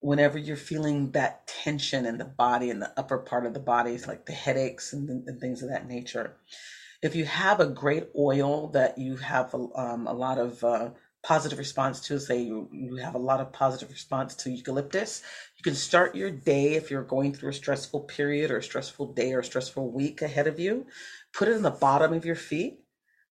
whenever 0.00 0.38
you're 0.38 0.56
feeling 0.56 1.10
that 1.12 1.46
tension 1.46 2.06
in 2.06 2.18
the 2.18 2.24
body 2.24 2.70
and 2.70 2.80
the 2.80 2.92
upper 2.98 3.18
part 3.18 3.46
of 3.46 3.54
the 3.54 3.60
body 3.60 3.96
like 4.06 4.26
the 4.26 4.32
headaches 4.32 4.92
and, 4.92 5.08
and 5.08 5.40
things 5.40 5.62
of 5.62 5.68
that 5.68 5.86
nature 5.86 6.36
if 7.02 7.14
you 7.14 7.24
have 7.24 7.60
a 7.60 7.66
great 7.66 8.08
oil 8.18 8.68
that 8.68 8.98
you 8.98 9.16
have 9.16 9.54
a, 9.54 9.66
um, 9.74 10.06
a 10.06 10.12
lot 10.12 10.38
of 10.38 10.62
uh, 10.64 10.90
positive 11.22 11.58
response 11.58 12.00
to 12.00 12.18
say 12.18 12.42
you, 12.42 12.68
you 12.72 12.96
have 12.96 13.14
a 13.14 13.18
lot 13.18 13.40
of 13.40 13.52
positive 13.52 13.90
response 13.90 14.34
to 14.34 14.50
eucalyptus 14.50 15.22
you 15.60 15.72
can 15.72 15.74
start 15.74 16.14
your 16.14 16.30
day 16.30 16.74
if 16.74 16.90
you're 16.90 17.02
going 17.02 17.34
through 17.34 17.50
a 17.50 17.54
stressful 17.54 18.00
period 18.00 18.50
or 18.50 18.56
a 18.56 18.62
stressful 18.62 19.12
day 19.12 19.34
or 19.34 19.40
a 19.40 19.44
stressful 19.44 19.90
week 19.92 20.22
ahead 20.22 20.46
of 20.46 20.58
you 20.58 20.86
put 21.34 21.48
it 21.48 21.56
in 21.56 21.62
the 21.62 21.70
bottom 21.70 22.14
of 22.14 22.24
your 22.24 22.34
feet 22.34 22.80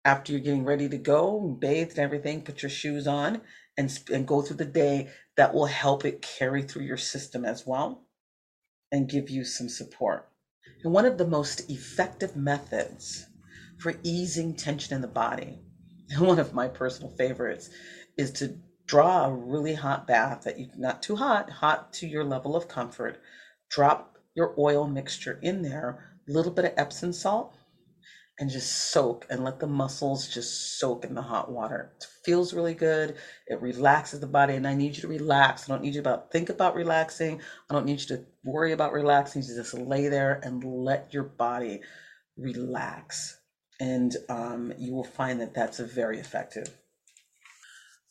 after 0.03 0.33
you're 0.33 0.41
getting 0.41 0.65
ready 0.65 0.89
to 0.89 0.97
go 0.97 1.57
bathed 1.61 1.91
and 1.91 1.99
everything 1.99 2.41
put 2.41 2.61
your 2.61 2.69
shoes 2.69 3.07
on 3.07 3.39
and, 3.77 3.97
and 4.13 4.27
go 4.27 4.41
through 4.41 4.57
the 4.57 4.65
day 4.65 5.09
that 5.37 5.53
will 5.53 5.67
help 5.67 6.03
it 6.03 6.21
carry 6.21 6.63
through 6.63 6.83
your 6.83 6.97
system 6.97 7.45
as 7.45 7.65
well 7.65 8.03
and 8.91 9.09
give 9.09 9.29
you 9.29 9.45
some 9.45 9.69
support. 9.69 10.27
And 10.83 10.93
one 10.93 11.05
of 11.05 11.17
the 11.17 11.25
most 11.25 11.69
effective 11.69 12.35
methods 12.35 13.27
for 13.79 13.93
easing 14.03 14.53
tension 14.53 14.95
in 14.95 15.01
the 15.01 15.07
body, 15.07 15.59
and 16.09 16.21
one 16.27 16.39
of 16.39 16.53
my 16.53 16.67
personal 16.67 17.11
favorites, 17.17 17.69
is 18.17 18.31
to 18.33 18.57
draw 18.87 19.25
a 19.25 19.33
really 19.33 19.75
hot 19.75 20.07
bath 20.07 20.43
that 20.43 20.57
you 20.57 20.69
not 20.77 21.03
too 21.03 21.17
hot, 21.17 21.49
hot 21.49 21.93
to 21.93 22.07
your 22.07 22.23
level 22.23 22.55
of 22.55 22.67
comfort. 22.67 23.21
Drop 23.69 24.17
your 24.33 24.55
oil 24.57 24.87
mixture 24.87 25.39
in 25.41 25.61
there, 25.61 26.17
a 26.27 26.31
little 26.31 26.51
bit 26.51 26.65
of 26.65 26.73
Epsom 26.77 27.11
salt, 27.11 27.53
and 28.39 28.49
just 28.49 28.91
soak 28.91 29.25
and 29.29 29.43
let 29.43 29.59
the 29.59 29.67
muscles 29.67 30.27
just 30.27 30.79
soak 30.79 31.03
in 31.03 31.15
the 31.15 31.21
hot 31.21 31.51
water. 31.51 31.91
It 31.97 32.07
feels 32.23 32.53
really 32.53 32.75
good. 32.75 33.15
It 33.47 33.61
relaxes 33.61 34.21
the 34.21 34.27
body, 34.27 34.53
and 34.53 34.67
I 34.67 34.73
need 34.73 34.95
you 34.95 35.01
to 35.01 35.07
relax. 35.07 35.69
I 35.69 35.73
don't 35.73 35.83
need 35.83 35.95
you 35.95 36.03
to 36.03 36.23
think 36.31 36.49
about 36.49 36.75
relaxing. 36.75 37.41
I 37.69 37.73
don't 37.73 37.85
need 37.85 37.99
you 37.99 38.15
to 38.15 38.25
worry 38.45 38.71
about 38.71 38.93
relaxing. 38.93 39.41
You 39.41 39.55
just 39.55 39.73
lay 39.73 40.07
there 40.07 40.39
and 40.43 40.63
let 40.63 41.13
your 41.13 41.23
body 41.23 41.81
relax, 42.37 43.37
and 43.81 44.15
um, 44.29 44.71
you 44.77 44.93
will 44.93 45.03
find 45.03 45.41
that 45.41 45.53
that's 45.53 45.79
very 45.79 46.19
effective. 46.19 46.69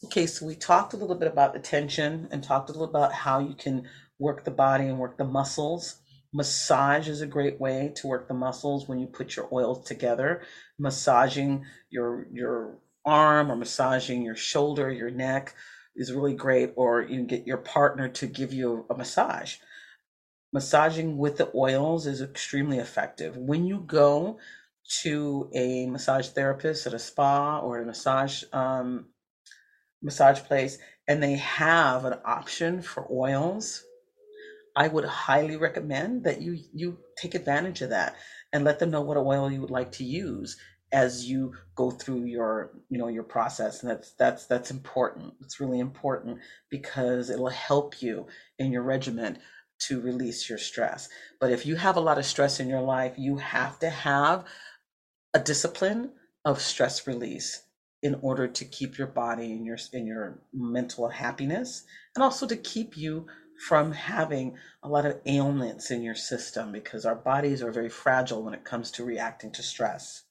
Okay, 0.05 0.27
so 0.27 0.47
we 0.47 0.55
talked 0.55 0.93
a 0.93 0.97
little 0.97 1.17
bit 1.17 1.29
about 1.29 1.55
the 1.55 1.59
tension 1.59 2.29
and 2.31 2.43
talked 2.43 2.69
a 2.69 2.73
little 2.73 2.89
about 2.89 3.13
how 3.13 3.39
you 3.39 3.55
can 3.55 3.89
work 4.19 4.45
the 4.45 4.51
body 4.51 4.85
and 4.85 4.99
work 4.99 5.17
the 5.17 5.25
muscles 5.25 5.97
Massage 6.37 7.09
is 7.09 7.23
a 7.23 7.27
great 7.27 7.59
way 7.59 7.93
to 7.97 8.07
work 8.07 8.29
the 8.29 8.35
muscles 8.35 8.87
when 8.87 8.99
you 8.99 9.07
put 9.07 9.37
your 9.37 9.49
oils 9.53 9.87
together. 9.87 10.43
Massaging 10.79 11.65
your 11.89 12.27
your 12.31 12.77
arm 13.07 13.51
or 13.51 13.57
massaging 13.57 14.23
your 14.23 14.37
shoulder, 14.37 14.91
your 14.93 15.11
neck 15.11 15.55
is 15.95 16.13
really 16.13 16.35
great. 16.35 16.75
Or 16.77 17.01
you 17.01 17.17
can 17.17 17.27
get 17.27 17.47
your 17.47 17.57
partner 17.57 18.09
to 18.11 18.27
give 18.27 18.53
you 18.53 18.85
a 18.91 18.95
massage. 18.95 19.57
Massaging 20.53 21.17
with 21.17 21.39
the 21.39 21.51
oils 21.55 22.07
is 22.07 22.21
extremely 22.21 22.79
effective. 22.79 23.39
When 23.39 23.65
you 23.65 23.81
go 23.87 24.39
to 25.03 25.51
a 25.55 25.87
massage 25.87 26.29
therapist 26.29 26.87
at 26.87 26.93
a 26.93 26.99
spa 26.99 27.61
or 27.61 27.81
a 27.81 27.87
massage 27.87 28.45
um, 28.53 29.07
massage 30.07 30.41
place, 30.41 30.79
and 31.09 31.23
they 31.23 31.35
have 31.35 32.07
an 32.07 32.15
option 32.25 32.81
for 32.81 33.07
oils 33.11 33.85
I 34.77 34.89
would 34.89 35.07
highly 35.07 35.57
recommend 35.57 36.25
that 36.25 36.43
you 36.43 36.59
you 36.75 36.99
take 37.17 37.35
advantage 37.35 37.81
of 37.81 37.91
that 37.91 38.15
and 38.53 38.63
let 38.63 38.79
them 38.79 38.91
know 38.91 39.01
what 39.01 39.17
oil 39.17 39.51
you 39.51 39.63
would 39.63 39.71
like 39.71 39.91
to 39.93 40.05
use 40.05 40.59
as 40.93 41.29
you 41.29 41.55
go 41.75 41.91
through 41.91 42.25
your 42.25 42.73
you 42.91 42.99
know 42.99 43.09
your 43.09 43.23
process. 43.23 43.83
And 43.83 43.91
that's 43.91 44.13
that's 44.13 44.47
that's 44.47 44.71
important. 44.71 45.33
It's 45.41 45.61
really 45.61 45.81
important 45.81 46.41
because 46.71 47.31
it'll 47.31 47.49
help 47.49 48.03
you 48.03 48.27
in 48.59 48.71
your 48.71 48.83
regimen 48.83 49.39
to 49.79 50.01
release 50.01 50.49
your 50.49 50.59
stress. 50.59 51.09
But 51.41 51.53
if 51.53 51.65
you 51.65 51.77
have 51.77 51.97
a 51.97 52.01
lot 52.01 52.19
of 52.19 52.27
stress 52.27 52.61
in 52.61 52.69
your 52.69 52.83
life 52.83 53.15
you 53.17 53.39
have 53.39 53.79
to 53.79 53.89
have 53.89 54.45
a 55.35 55.41
discipline 55.41 56.13
of 56.45 56.61
stress 56.61 57.07
release 57.07 57.63
in 58.07 58.19
order 58.23 58.49
to 58.49 58.65
keep 58.65 58.97
your 58.97 59.07
body 59.07 59.53
and 59.53 59.67
your 59.67 59.79
in 59.93 60.07
your 60.07 60.39
mental 60.53 61.09
happiness 61.09 61.85
and 62.15 62.23
also 62.25 62.47
to 62.47 62.57
keep 62.57 62.97
you 62.97 63.27
from 63.69 63.93
having 63.93 64.57
a 64.83 64.89
lot 64.89 65.07
of 65.07 65.19
ailments 65.27 65.91
in 65.91 66.03
your 66.03 66.15
system 66.15 66.73
because 66.73 67.05
our 67.05 67.15
bodies 67.15 67.63
are 67.63 67.73
very 67.73 67.89
fragile 67.89 68.43
when 68.43 68.55
it 68.55 68.65
comes 68.65 68.91
to 68.91 69.05
reacting 69.05 69.51
to 69.51 69.63
stress 69.63 70.25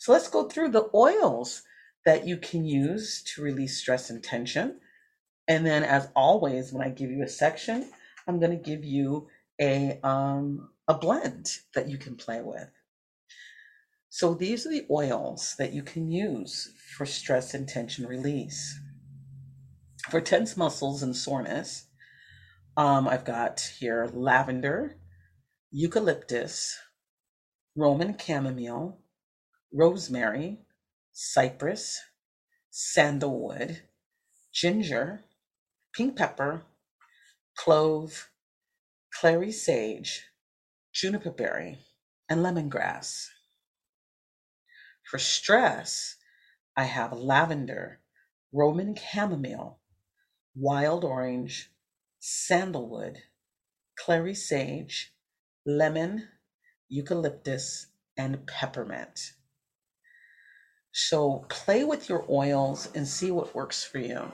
so 0.00 0.12
let's 0.12 0.28
go 0.28 0.48
through 0.48 0.70
the 0.70 0.88
oils 0.94 1.62
that 2.06 2.26
you 2.26 2.38
can 2.38 2.64
use 2.64 3.22
to 3.22 3.42
release 3.42 3.78
stress 3.78 4.08
and 4.08 4.24
tension. 4.24 4.80
And 5.46 5.66
then, 5.66 5.82
as 5.82 6.08
always, 6.16 6.72
when 6.72 6.86
I 6.86 6.90
give 6.90 7.10
you 7.10 7.22
a 7.22 7.28
section, 7.28 7.90
I'm 8.26 8.40
going 8.40 8.56
to 8.56 8.70
give 8.70 8.82
you 8.84 9.28
a 9.60 10.00
um, 10.02 10.70
a 10.88 10.94
blend 10.94 11.58
that 11.74 11.88
you 11.88 11.98
can 11.98 12.16
play 12.16 12.40
with. 12.40 12.70
So 14.12 14.34
these 14.34 14.66
are 14.66 14.70
the 14.70 14.86
oils 14.90 15.54
that 15.56 15.72
you 15.72 15.84
can 15.84 16.10
use 16.10 16.74
for 16.96 17.06
stress 17.06 17.54
and 17.54 17.68
tension 17.68 18.06
release. 18.06 18.76
For 20.10 20.20
tense 20.20 20.56
muscles 20.56 21.00
and 21.04 21.14
soreness, 21.14 21.86
um, 22.76 23.06
I've 23.06 23.24
got 23.24 23.60
here 23.78 24.10
lavender, 24.12 24.96
eucalyptus, 25.70 26.76
Roman 27.76 28.18
chamomile, 28.18 28.98
rosemary, 29.72 30.58
cypress, 31.12 32.00
sandalwood, 32.68 33.82
ginger, 34.52 35.22
pink 35.94 36.16
pepper, 36.16 36.62
clove, 37.56 38.28
clary 39.14 39.52
sage, 39.52 40.24
juniper 40.92 41.30
berry, 41.30 41.78
and 42.28 42.40
lemongrass. 42.40 43.28
For 45.10 45.18
stress, 45.18 46.14
I 46.76 46.84
have 46.84 47.12
lavender, 47.12 47.98
Roman 48.52 48.94
chamomile, 48.94 49.80
wild 50.54 51.04
orange, 51.04 51.72
sandalwood, 52.20 53.18
clary 53.98 54.36
sage, 54.36 55.12
lemon, 55.66 56.28
eucalyptus, 56.88 57.88
and 58.16 58.46
peppermint. 58.46 59.32
So 60.92 61.44
play 61.48 61.82
with 61.82 62.08
your 62.08 62.24
oils 62.30 62.88
and 62.94 63.08
see 63.08 63.32
what 63.32 63.52
works 63.52 63.82
for 63.82 63.98
you 63.98 64.30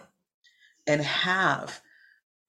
and 0.87 1.01
have 1.01 1.81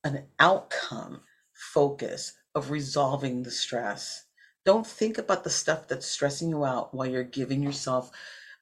an 0.04 0.28
outcome 0.38 1.22
focus 1.54 2.34
of 2.54 2.72
resolving 2.72 3.44
the 3.44 3.52
stress. 3.52 4.27
Don't 4.68 4.86
think 4.86 5.18
about 5.18 5.46
the 5.46 5.50
stuff 5.50 5.88
that's 5.88 6.06
stressing 6.06 6.50
you 6.50 6.66
out 6.66 6.94
while 6.94 7.08
you're 7.08 7.24
giving 7.24 7.64
yourself 7.64 8.12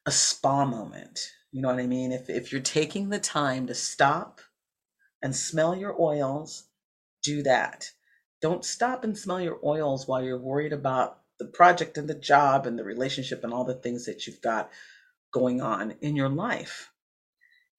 a 0.06 0.12
spa 0.12 0.64
moment. 0.64 1.32
You 1.52 1.64
know 1.64 1.70
what 1.70 1.80
I 1.80 1.88
mean? 1.88 2.12
If, 2.12 2.30
if 2.30 2.52
you're 2.52 2.62
taking 2.62 3.10
the 3.10 3.18
time 3.18 3.66
to 3.66 3.74
stop 3.74 4.40
and 5.24 5.36
smell 5.36 5.76
your 5.76 6.00
oils, 6.00 6.66
do 7.24 7.42
that. 7.42 7.90
Don't 8.40 8.64
stop 8.64 9.04
and 9.04 9.18
smell 9.18 9.42
your 9.42 9.58
oils 9.66 10.08
while 10.08 10.24
you're 10.24 10.38
worried 10.38 10.74
about 10.74 11.22
the 11.40 11.48
project 11.48 11.98
and 11.98 12.08
the 12.08 12.14
job 12.14 12.68
and 12.68 12.78
the 12.78 12.84
relationship 12.84 13.44
and 13.44 13.52
all 13.52 13.64
the 13.64 13.74
things 13.74 14.06
that 14.06 14.28
you've 14.28 14.44
got 14.44 14.70
going 15.34 15.60
on 15.60 15.96
in 16.02 16.16
your 16.16 16.30
life 16.30 16.92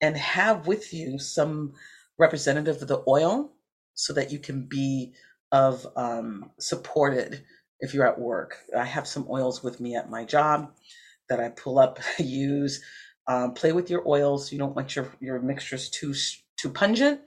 and 0.01 0.17
have 0.17 0.67
with 0.67 0.93
you 0.93 1.17
some 1.17 1.71
representative 2.19 2.81
of 2.81 2.89
the 2.89 3.03
oil 3.07 3.53
so 3.93 4.11
that 4.11 4.33
you 4.33 4.39
can 4.39 4.67
be 4.67 5.13
of 5.53 5.87
um, 5.95 6.51
supported 6.59 7.45
if 7.79 7.93
you're 7.93 8.07
at 8.07 8.19
work. 8.19 8.57
I 8.75 8.85
have 8.85 9.07
some 9.07 9.27
oils 9.29 9.63
with 9.63 9.79
me 9.79 9.95
at 9.95 10.09
my 10.09 10.23
job 10.23 10.71
that 11.29 11.39
I 11.39 11.49
pull 11.49 11.79
up, 11.79 11.99
use. 12.19 12.81
Um, 13.27 13.53
play 13.53 13.73
with 13.73 13.89
your 13.89 14.07
oils. 14.07 14.51
You 14.51 14.57
don't 14.57 14.75
want 14.75 14.95
your 14.95 15.11
your 15.19 15.39
mixtures 15.41 15.89
too 15.89 16.13
too 16.57 16.69
pungent 16.69 17.21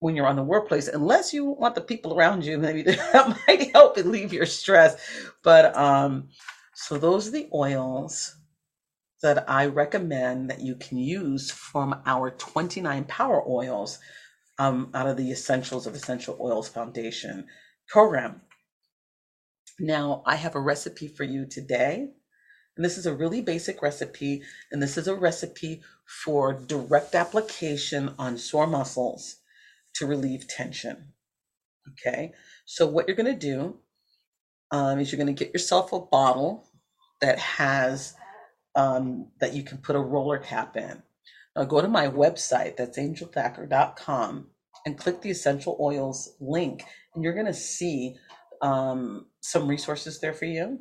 when 0.00 0.16
you're 0.16 0.26
on 0.26 0.36
the 0.36 0.42
workplace, 0.42 0.88
unless 0.88 1.32
you 1.32 1.44
want 1.44 1.74
the 1.74 1.80
people 1.80 2.14
around 2.14 2.44
you. 2.44 2.58
Maybe 2.58 2.82
that 2.82 3.38
might 3.46 3.70
help 3.72 3.96
relieve 3.96 4.32
your 4.32 4.46
stress. 4.46 4.96
But 5.42 5.76
um, 5.76 6.28
so 6.74 6.98
those 6.98 7.28
are 7.28 7.32
the 7.32 7.48
oils 7.54 8.36
that 9.22 9.48
I 9.48 9.66
recommend 9.66 10.50
that 10.50 10.60
you 10.60 10.74
can 10.74 10.98
use 10.98 11.50
from 11.50 11.94
our 12.04 12.30
29 12.32 13.04
power 13.04 13.42
oils 13.48 13.98
um, 14.58 14.90
out 14.92 15.06
of 15.06 15.16
the 15.16 15.30
Essentials 15.30 15.86
of 15.86 15.94
Essential 15.94 16.36
Oils 16.40 16.68
Foundation 16.68 17.46
program. 17.88 18.42
Now, 19.78 20.22
I 20.26 20.36
have 20.36 20.54
a 20.54 20.60
recipe 20.60 21.08
for 21.08 21.24
you 21.24 21.46
today. 21.46 22.08
And 22.76 22.84
this 22.84 22.98
is 22.98 23.06
a 23.06 23.14
really 23.14 23.40
basic 23.40 23.82
recipe. 23.82 24.42
And 24.70 24.82
this 24.82 24.96
is 24.96 25.06
a 25.06 25.14
recipe 25.14 25.82
for 26.04 26.52
direct 26.52 27.14
application 27.14 28.14
on 28.18 28.36
sore 28.38 28.66
muscles 28.66 29.36
to 29.94 30.06
relieve 30.06 30.48
tension. 30.48 31.12
Okay. 31.92 32.32
So, 32.64 32.86
what 32.86 33.06
you're 33.06 33.16
going 33.16 33.32
to 33.32 33.38
do 33.38 33.78
um, 34.70 34.98
is 34.98 35.12
you're 35.12 35.22
going 35.22 35.34
to 35.34 35.44
get 35.44 35.52
yourself 35.52 35.92
a 35.92 36.00
bottle 36.00 36.68
that 37.20 37.38
has 37.38 38.14
um, 38.74 39.28
that 39.40 39.54
you 39.54 39.62
can 39.62 39.78
put 39.78 39.96
a 39.96 40.00
roller 40.00 40.38
cap 40.38 40.76
in. 40.76 41.02
Now 41.56 41.64
go 41.64 41.80
to 41.80 41.88
my 41.88 42.08
website, 42.08 42.76
that's 42.76 42.98
angelthacker.com, 42.98 44.48
and 44.84 44.98
click 44.98 45.22
the 45.22 45.30
essential 45.30 45.76
oils 45.80 46.34
link, 46.40 46.84
and 47.14 47.22
you're 47.22 47.34
going 47.34 47.46
to 47.46 47.54
see 47.54 48.16
um, 48.60 49.26
some 49.44 49.68
resources 49.68 50.20
there 50.20 50.32
for 50.32 50.46
you. 50.46 50.78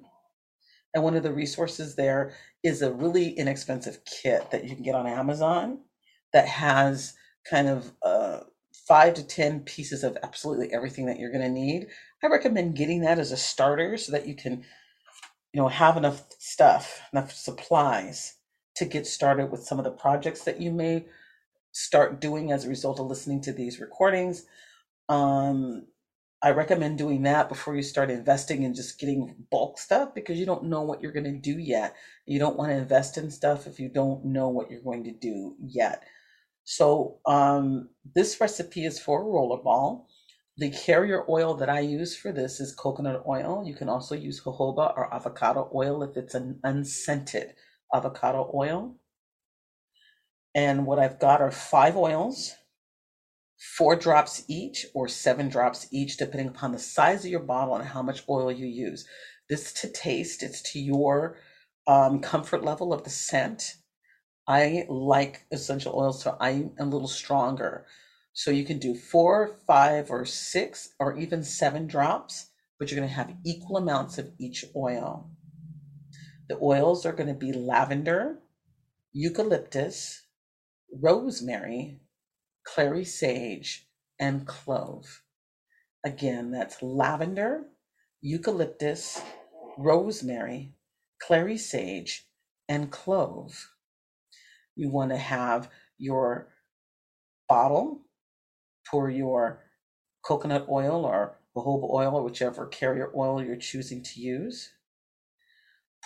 And 0.93 1.03
one 1.03 1.17
of 1.17 1.23
the 1.23 1.33
resources 1.33 1.95
there 1.95 2.33
is 2.63 2.81
a 2.81 2.93
really 2.93 3.29
inexpensive 3.31 3.99
kit 4.05 4.49
that 4.51 4.63
you 4.63 4.73
can 4.73 4.83
get 4.83 4.95
on 4.95 5.05
Amazon 5.05 5.79
that 6.31 6.47
has 6.47 7.13
kind 7.49 7.67
of 7.67 7.91
uh, 8.03 8.39
five 8.87 9.15
to 9.15 9.27
10 9.27 9.61
pieces 9.61 10.01
of 10.01 10.17
absolutely 10.23 10.71
everything 10.71 11.05
that 11.07 11.19
you're 11.19 11.31
going 11.31 11.43
to 11.43 11.49
need. 11.49 11.87
I 12.23 12.27
recommend 12.27 12.77
getting 12.77 13.01
that 13.01 13.19
as 13.19 13.33
a 13.33 13.37
starter 13.37 13.97
so 13.97 14.13
that 14.13 14.27
you 14.27 14.33
can 14.33 14.63
you 15.51 15.61
know, 15.61 15.67
have 15.67 15.97
enough 15.97 16.23
stuff, 16.39 17.01
enough 17.11 17.33
supplies 17.33 18.35
to 18.77 18.85
get 18.85 19.05
started 19.05 19.51
with 19.51 19.65
some 19.65 19.77
of 19.77 19.83
the 19.83 19.91
projects 19.91 20.45
that 20.45 20.61
you 20.61 20.71
may 20.71 21.05
start 21.73 22.21
doing 22.21 22.53
as 22.53 22.63
a 22.63 22.69
result 22.69 23.01
of 23.01 23.07
listening 23.07 23.41
to 23.41 23.51
these 23.51 23.81
recordings. 23.81 24.45
Um, 25.09 25.85
I 26.43 26.51
recommend 26.51 26.97
doing 26.97 27.23
that 27.23 27.47
before 27.47 27.73
you 27.73 27.81
start 27.81 28.11
investing 28.11 28.65
and 28.65 28.75
just 28.75 28.99
getting 28.99 29.33
bulk 29.49 29.79
stuff 29.79 30.13
because 30.13 30.37
you 30.37 30.45
don't 30.45 30.65
know 30.65 30.81
what 30.81 31.01
you're 31.01 31.13
going 31.13 31.23
to 31.23 31.39
do 31.39 31.57
yet. 31.57 31.95
You 32.25 32.37
don't 32.37 32.57
want 32.57 32.71
to 32.71 32.75
invest 32.75 33.17
in 33.17 33.31
stuff 33.31 33.65
if 33.65 33.79
you 33.79 33.87
don't 33.87 34.25
know 34.25 34.49
what 34.49 34.69
you're 34.69 34.81
going 34.81 35.05
to 35.05 35.13
do 35.13 35.55
yet. 35.65 36.03
So, 36.65 37.19
um, 37.25 37.89
this 38.13 38.41
recipe 38.41 38.85
is 38.85 38.99
for 38.99 39.21
a 39.21 39.25
rollerball. 39.25 40.05
The 40.57 40.69
carrier 40.69 41.23
oil 41.29 41.55
that 41.55 41.69
I 41.69 41.79
use 41.79 42.15
for 42.15 42.33
this 42.33 42.59
is 42.59 42.75
coconut 42.75 43.23
oil. 43.25 43.63
You 43.65 43.73
can 43.73 43.87
also 43.87 44.13
use 44.13 44.41
jojoba 44.41 44.97
or 44.97 45.13
avocado 45.13 45.69
oil 45.73 46.03
if 46.03 46.17
it's 46.17 46.35
an 46.35 46.59
unscented 46.63 47.55
avocado 47.93 48.51
oil. 48.53 48.97
And 50.53 50.85
what 50.85 50.99
I've 50.99 51.19
got 51.19 51.41
are 51.41 51.51
five 51.51 51.95
oils, 51.95 52.53
four 53.63 53.95
drops 53.95 54.43
each 54.49 54.85
or 54.93 55.07
seven 55.07 55.47
drops 55.47 55.87
each, 55.91 56.17
depending 56.17 56.49
upon 56.49 56.73
the 56.73 56.79
size 56.79 57.23
of 57.23 57.31
your 57.31 57.39
bottle 57.39 57.75
and 57.75 57.85
how 57.85 58.01
much 58.01 58.23
oil 58.27 58.51
you 58.51 58.67
use. 58.67 59.07
This 59.49 59.71
to 59.73 59.89
taste, 59.89 60.43
it's 60.43 60.61
to 60.73 60.79
your 60.79 61.37
um, 61.87 62.19
comfort 62.19 62.63
level 62.63 62.93
of 62.93 63.03
the 63.03 63.09
scent. 63.09 63.75
I 64.47 64.85
like 64.89 65.45
essential 65.51 65.95
oils, 65.95 66.21
so 66.21 66.35
I'm 66.39 66.73
a 66.77 66.85
little 66.85 67.07
stronger. 67.07 67.85
So 68.33 68.51
you 68.51 68.65
can 68.65 68.79
do 68.79 68.95
four, 68.95 69.57
five, 69.65 70.11
or 70.11 70.25
six, 70.25 70.89
or 70.99 71.17
even 71.17 71.43
seven 71.43 71.87
drops, 71.87 72.49
but 72.77 72.91
you're 72.91 72.99
going 72.99 73.09
to 73.09 73.15
have 73.15 73.35
equal 73.45 73.77
amounts 73.77 74.17
of 74.17 74.31
each 74.39 74.65
oil. 74.75 75.29
The 76.49 76.59
oils 76.61 77.05
are 77.05 77.13
going 77.13 77.29
to 77.29 77.33
be 77.33 77.53
lavender, 77.53 78.39
eucalyptus, 79.13 80.21
rosemary, 80.91 82.01
clary 82.65 83.05
sage, 83.05 83.87
and 84.19 84.47
clove. 84.47 85.21
Again, 86.03 86.51
that's 86.51 86.81
lavender, 86.81 87.65
eucalyptus, 88.21 89.21
rosemary, 89.77 90.73
clary 91.21 91.57
sage, 91.57 92.27
and 92.69 92.91
clove. 92.91 93.71
You 94.75 94.89
want 94.89 95.11
to 95.11 95.17
have 95.17 95.69
your 95.97 96.49
bottle 97.47 98.01
pour 98.89 99.09
your 99.09 99.63
coconut 100.25 100.67
oil 100.69 101.05
or 101.05 101.37
jojoba 101.55 101.89
oil 101.91 102.15
or 102.15 102.23
whichever 102.23 102.65
carrier 102.67 103.11
oil 103.15 103.43
you're 103.43 103.55
choosing 103.55 104.01
to 104.03 104.19
use. 104.19 104.71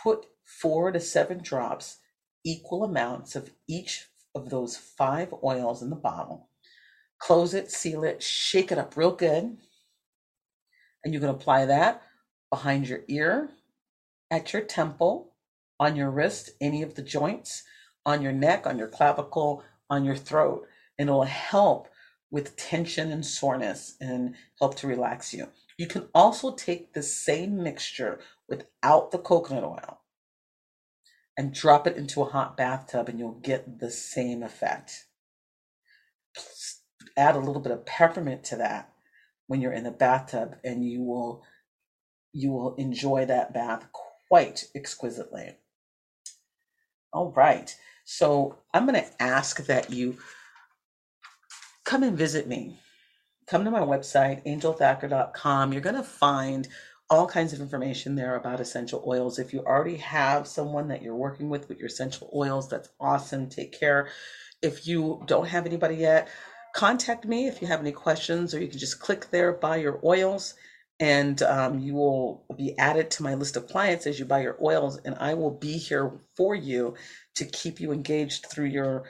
Put 0.04 0.26
four 0.43 0.91
to 0.91 1.00
seven 1.00 1.41
drops, 1.41 2.00
equal 2.46 2.84
amounts 2.84 3.36
of 3.36 3.52
each 3.67 4.08
of 4.36 4.50
those 4.50 4.78
five 4.78 5.34
oils 5.43 5.82
in 5.82 5.89
the 5.89 5.96
bottle. 5.96 6.47
Close 7.20 7.54
it, 7.54 7.72
seal 7.72 8.04
it, 8.04 8.22
shake 8.22 8.72
it 8.72 8.78
up 8.78 8.96
real 8.96 9.12
good. 9.12 9.58
And 11.04 11.14
you 11.14 11.20
can 11.20 11.30
apply 11.30 11.66
that 11.66 12.02
behind 12.50 12.88
your 12.88 13.02
ear, 13.08 13.50
at 14.30 14.54
your 14.54 14.62
temple, 14.62 15.34
on 15.80 15.96
your 15.96 16.12
wrist, 16.12 16.52
any 16.62 16.84
of 16.84 16.96
the 16.96 17.02
joints, 17.02 17.64
on 18.06 18.22
your 18.22 18.32
neck, 18.32 18.68
on 18.68 18.78
your 18.78 18.88
clavicle, 18.88 19.64
on 19.90 20.06
your 20.06 20.16
throat. 20.16 20.68
And 20.98 21.10
it 21.10 21.12
will 21.12 21.24
help 21.24 21.90
with 22.30 22.56
tension 22.56 23.12
and 23.12 23.26
soreness 23.26 23.96
and 24.02 24.36
help 24.60 24.76
to 24.76 24.88
relax 24.88 25.34
you. 25.34 25.48
You 25.78 25.88
can 25.88 26.08
also 26.14 26.56
take 26.56 26.94
the 26.94 27.04
same 27.04 27.62
mixture 27.62 28.20
without 28.50 29.12
the 29.12 29.20
coconut 29.20 29.64
oil 29.64 30.02
and 31.38 31.54
drop 31.54 31.86
it 31.86 31.96
into 31.96 32.22
a 32.22 32.26
hot 32.26 32.58
bathtub, 32.58 33.08
and 33.08 33.20
you'll 33.20 33.34
get 33.34 33.80
the 33.80 33.92
same 33.92 34.42
effect. 34.42 35.07
Add 37.18 37.36
a 37.36 37.40
little 37.40 37.62
bit 37.62 37.72
of 37.72 37.86
peppermint 37.86 38.44
to 38.46 38.56
that 38.58 38.94
when 39.48 39.60
you're 39.60 39.74
in 39.74 39.84
the 39.84 39.92
bathtub, 39.92 40.56
and 40.64 40.88
you 40.88 41.02
will 41.04 41.44
you 42.34 42.52
will 42.52 42.76
enjoy 42.76 43.26
that 43.26 43.54
bath 43.54 43.88
quite 44.30 44.66
exquisitely. 44.76 45.58
All 47.12 47.32
right. 47.36 47.76
So 48.06 48.60
I'm 48.74 48.86
going 48.86 49.02
to 49.02 49.22
ask 49.24 49.66
that 49.66 49.90
you 49.90 50.18
come 51.84 52.04
and 52.04 52.18
visit 52.18 52.48
me. 52.48 52.78
Come 53.48 53.64
to 53.66 53.72
my 53.72 53.80
website, 53.80 54.46
angelthacker.com. 54.46 55.72
You're 55.72 55.82
going 55.82 55.96
to 55.96 56.04
find 56.04 56.68
all 57.10 57.26
kinds 57.26 57.54
of 57.54 57.62
information 57.62 58.16
there 58.16 58.36
about 58.36 58.60
essential 58.60 59.04
oils. 59.08 59.40
If 59.40 59.54
you 59.54 59.62
already 59.62 59.98
have 59.98 60.48
someone 60.48 60.90
that 60.90 61.02
you're 61.02 61.16
working 61.16 61.50
with 61.50 61.70
with 61.70 61.80
your 61.80 61.88
essential 61.88 62.30
oils, 62.36 62.70
that's 62.70 62.90
awesome. 63.00 63.50
Take 63.50 63.78
care. 63.78 64.10
If 64.62 64.86
you 64.86 65.24
don't 65.26 65.48
have 65.48 65.66
anybody 65.66 65.96
yet, 65.96 66.28
contact 66.78 67.26
me 67.26 67.48
if 67.48 67.60
you 67.60 67.68
have 67.68 67.80
any 67.80 67.92
questions, 67.92 68.54
or 68.54 68.62
you 68.62 68.68
can 68.68 68.78
just 68.78 69.00
click 69.00 69.32
there, 69.32 69.52
buy 69.52 69.78
your 69.78 70.00
oils, 70.04 70.54
and 71.00 71.42
um, 71.42 71.80
you 71.80 71.96
will 71.96 72.46
be 72.56 72.78
added 72.78 73.10
to 73.10 73.24
my 73.24 73.34
list 73.34 73.58
of 73.58 73.68
clients 73.68 74.06
as 74.06 74.20
you 74.20 74.26
buy 74.26 74.42
your 74.42 74.58
oils, 74.62 75.00
and 75.04 75.16
I 75.20 75.34
will 75.34 75.50
be 75.50 75.76
here 75.78 76.12
for 76.36 76.54
you 76.54 76.94
to 77.34 77.46
keep 77.46 77.80
you 77.80 77.92
engaged 77.92 78.46
through 78.46 78.68
your 78.68 79.06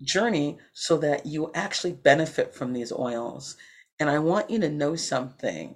journey 0.00 0.58
so 0.72 0.96
that 0.98 1.26
you 1.26 1.50
actually 1.56 1.92
benefit 1.92 2.54
from 2.54 2.72
these 2.72 2.92
oils. 2.92 3.56
And 3.98 4.08
I 4.08 4.20
want 4.20 4.48
you 4.48 4.60
to 4.60 4.68
know 4.70 4.94
something. 4.94 5.74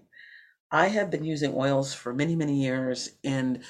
I 0.70 0.87
have 0.88 1.11
been 1.11 1.24
using 1.24 1.55
oils 1.57 1.92
for 1.92 2.14
many, 2.14 2.37
many 2.37 2.62
years, 2.62 3.11
and 3.24 3.64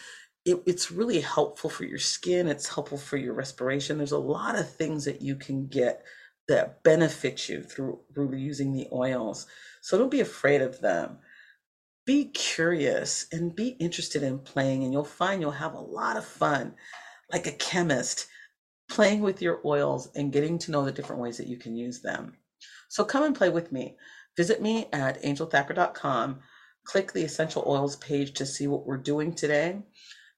it, 0.44 0.62
it's 0.66 0.90
really 0.90 1.22
helpful 1.22 1.70
for 1.70 1.85
your 1.85 1.98
skin. 1.98 2.48
It's 2.48 2.74
helpful 2.74 2.98
for 2.98 3.16
your 3.16 3.32
respiration. 3.32 3.96
There's 3.96 4.12
a 4.12 4.18
lot 4.18 4.58
of 4.58 4.70
things 4.70 5.06
that 5.06 5.22
you 5.22 5.37
can 5.37 5.68
get 5.68 6.04
that 6.48 6.83
benefit 6.83 7.48
you 7.48 7.62
through, 7.62 8.00
through 8.14 8.35
using 8.37 8.72
the 8.72 8.88
oils. 8.92 9.46
So 9.81 9.98
don't 9.98 10.11
be 10.11 10.20
afraid 10.20 10.62
of 10.62 10.81
them. 10.81 11.18
Be 12.05 12.26
curious 12.26 13.26
and 13.33 13.55
be 13.55 13.68
interested 13.78 14.22
in 14.22 14.40
playing, 14.40 14.83
and 14.83 14.92
you'll 14.92 15.05
find 15.05 15.40
you'll 15.40 15.52
have 15.52 15.74
a 15.74 15.81
lot 15.81 16.16
of 16.16 16.24
fun, 16.24 16.74
like 17.31 17.46
a 17.46 17.52
chemist 17.52 18.26
playing 18.88 19.20
with 19.20 19.40
your 19.40 19.61
oils 19.64 20.09
and 20.14 20.33
getting 20.33 20.59
to 20.59 20.70
know 20.70 20.85
the 20.85 20.92
different 20.92 21.22
ways 21.22 21.38
that 21.38 21.46
you 21.46 21.57
can 21.57 21.76
use 21.76 22.02
them. 22.02 22.37
So 22.88 23.05
come 23.05 23.22
and 23.22 23.35
play 23.35 23.48
with 23.48 23.72
me. 23.72 23.96
Visit 24.37 24.61
me 24.61 24.88
at 24.92 25.22
angelthacker.com. 25.22 26.40
Click 26.85 27.12
the 27.12 27.22
essential 27.22 27.64
oils 27.66 27.96
page 27.96 28.33
to 28.35 28.46
see 28.46 28.66
what 28.66 28.85
we're 28.85 28.96
doing 28.96 29.33
today. 29.33 29.81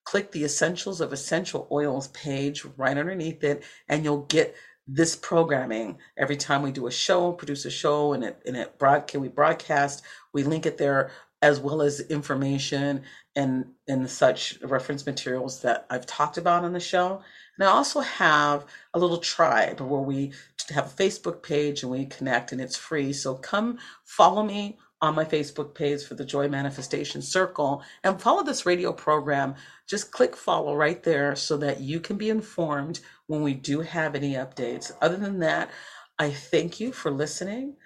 Click 0.05 0.31
the 0.31 0.45
essentials 0.45 1.01
of 1.01 1.13
essential 1.13 1.67
oils 1.73 2.09
page 2.09 2.65
right 2.77 2.99
underneath 2.99 3.43
it, 3.43 3.65
and 3.89 4.05
you'll 4.05 4.27
get 4.27 4.55
this 4.87 5.17
programming 5.17 5.99
every 6.17 6.37
time 6.37 6.63
we 6.63 6.73
do 6.73 6.87
a 6.87 6.91
show, 6.91 7.33
produce 7.33 7.65
a 7.65 7.71
show, 7.71 8.13
and 8.13 8.25
it 8.25 8.43
and 8.47 8.57
it 8.57 8.79
broad 8.79 9.07
can 9.07 9.21
we 9.21 9.29
broadcast. 9.29 10.03
We 10.33 10.43
link 10.43 10.67
it 10.67 10.79
there 10.79 11.11
as 11.43 11.61
well 11.61 11.83
as 11.83 12.01
information 12.01 13.03
and 13.37 13.67
and 13.89 14.09
such 14.09 14.59
reference 14.63 15.07
materials 15.07 15.63
that 15.63 15.87
I've 15.91 16.07
talked 16.07 16.39
about 16.39 16.65
on 16.65 16.73
the 16.73 16.81
show. 16.81 17.23
And 17.59 17.69
I 17.69 17.71
also 17.71 18.01
have 18.01 18.65
a 18.95 18.99
little 18.99 19.19
tribe 19.19 19.81
where 19.81 20.01
we 20.01 20.33
have 20.71 20.87
a 20.87 21.03
Facebook 21.03 21.43
page 21.43 21.83
and 21.83 21.93
we 21.93 22.07
connect 22.07 22.53
and 22.53 22.61
it's 22.61 22.77
free. 22.77 23.13
So 23.13 23.35
come 23.35 23.79
follow 24.05 24.43
me 24.43 24.79
on 25.05 25.15
my 25.15 25.25
Facebook 25.25 25.75
page 25.75 26.03
for 26.03 26.15
the 26.15 26.25
Joy 26.25 26.49
Manifestation 26.49 27.21
Circle 27.21 27.83
and 28.03 28.21
follow 28.21 28.43
this 28.43 28.65
radio 28.65 28.91
program. 28.91 29.55
Just 29.87 30.11
click 30.11 30.35
follow 30.35 30.75
right 30.75 31.03
there 31.03 31.37
so 31.37 31.59
that 31.59 31.81
you 31.81 32.01
can 32.01 32.17
be 32.17 32.31
informed 32.31 33.01
when 33.27 33.43
we 33.43 33.53
do 33.53 33.83
have 33.83 34.15
any 34.15 34.33
updates. 34.33 34.91
Other 35.03 35.19
than 35.19 35.41
that, 35.41 35.71
I 36.19 36.31
thank 36.31 36.81
you 36.81 36.91
for 36.91 37.11
listening. 37.11 37.77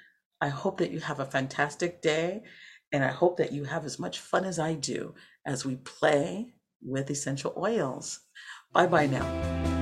I 0.40 0.48
hope 0.48 0.78
that 0.78 0.92
you 0.92 1.00
have 1.00 1.18
a 1.18 1.26
fantastic 1.26 2.00
day 2.02 2.44
and 2.92 3.02
I 3.02 3.08
hope 3.08 3.36
that 3.38 3.52
you 3.52 3.64
have 3.64 3.84
as 3.84 3.98
much 3.98 4.20
fun 4.20 4.44
as 4.44 4.60
I 4.60 4.74
do 4.74 5.16
as 5.44 5.66
we 5.66 5.74
play 5.74 6.52
with 6.80 7.10
essential 7.10 7.52
oils. 7.56 8.20
Bye 8.72 8.86
bye 8.86 9.06
now. 9.06 9.77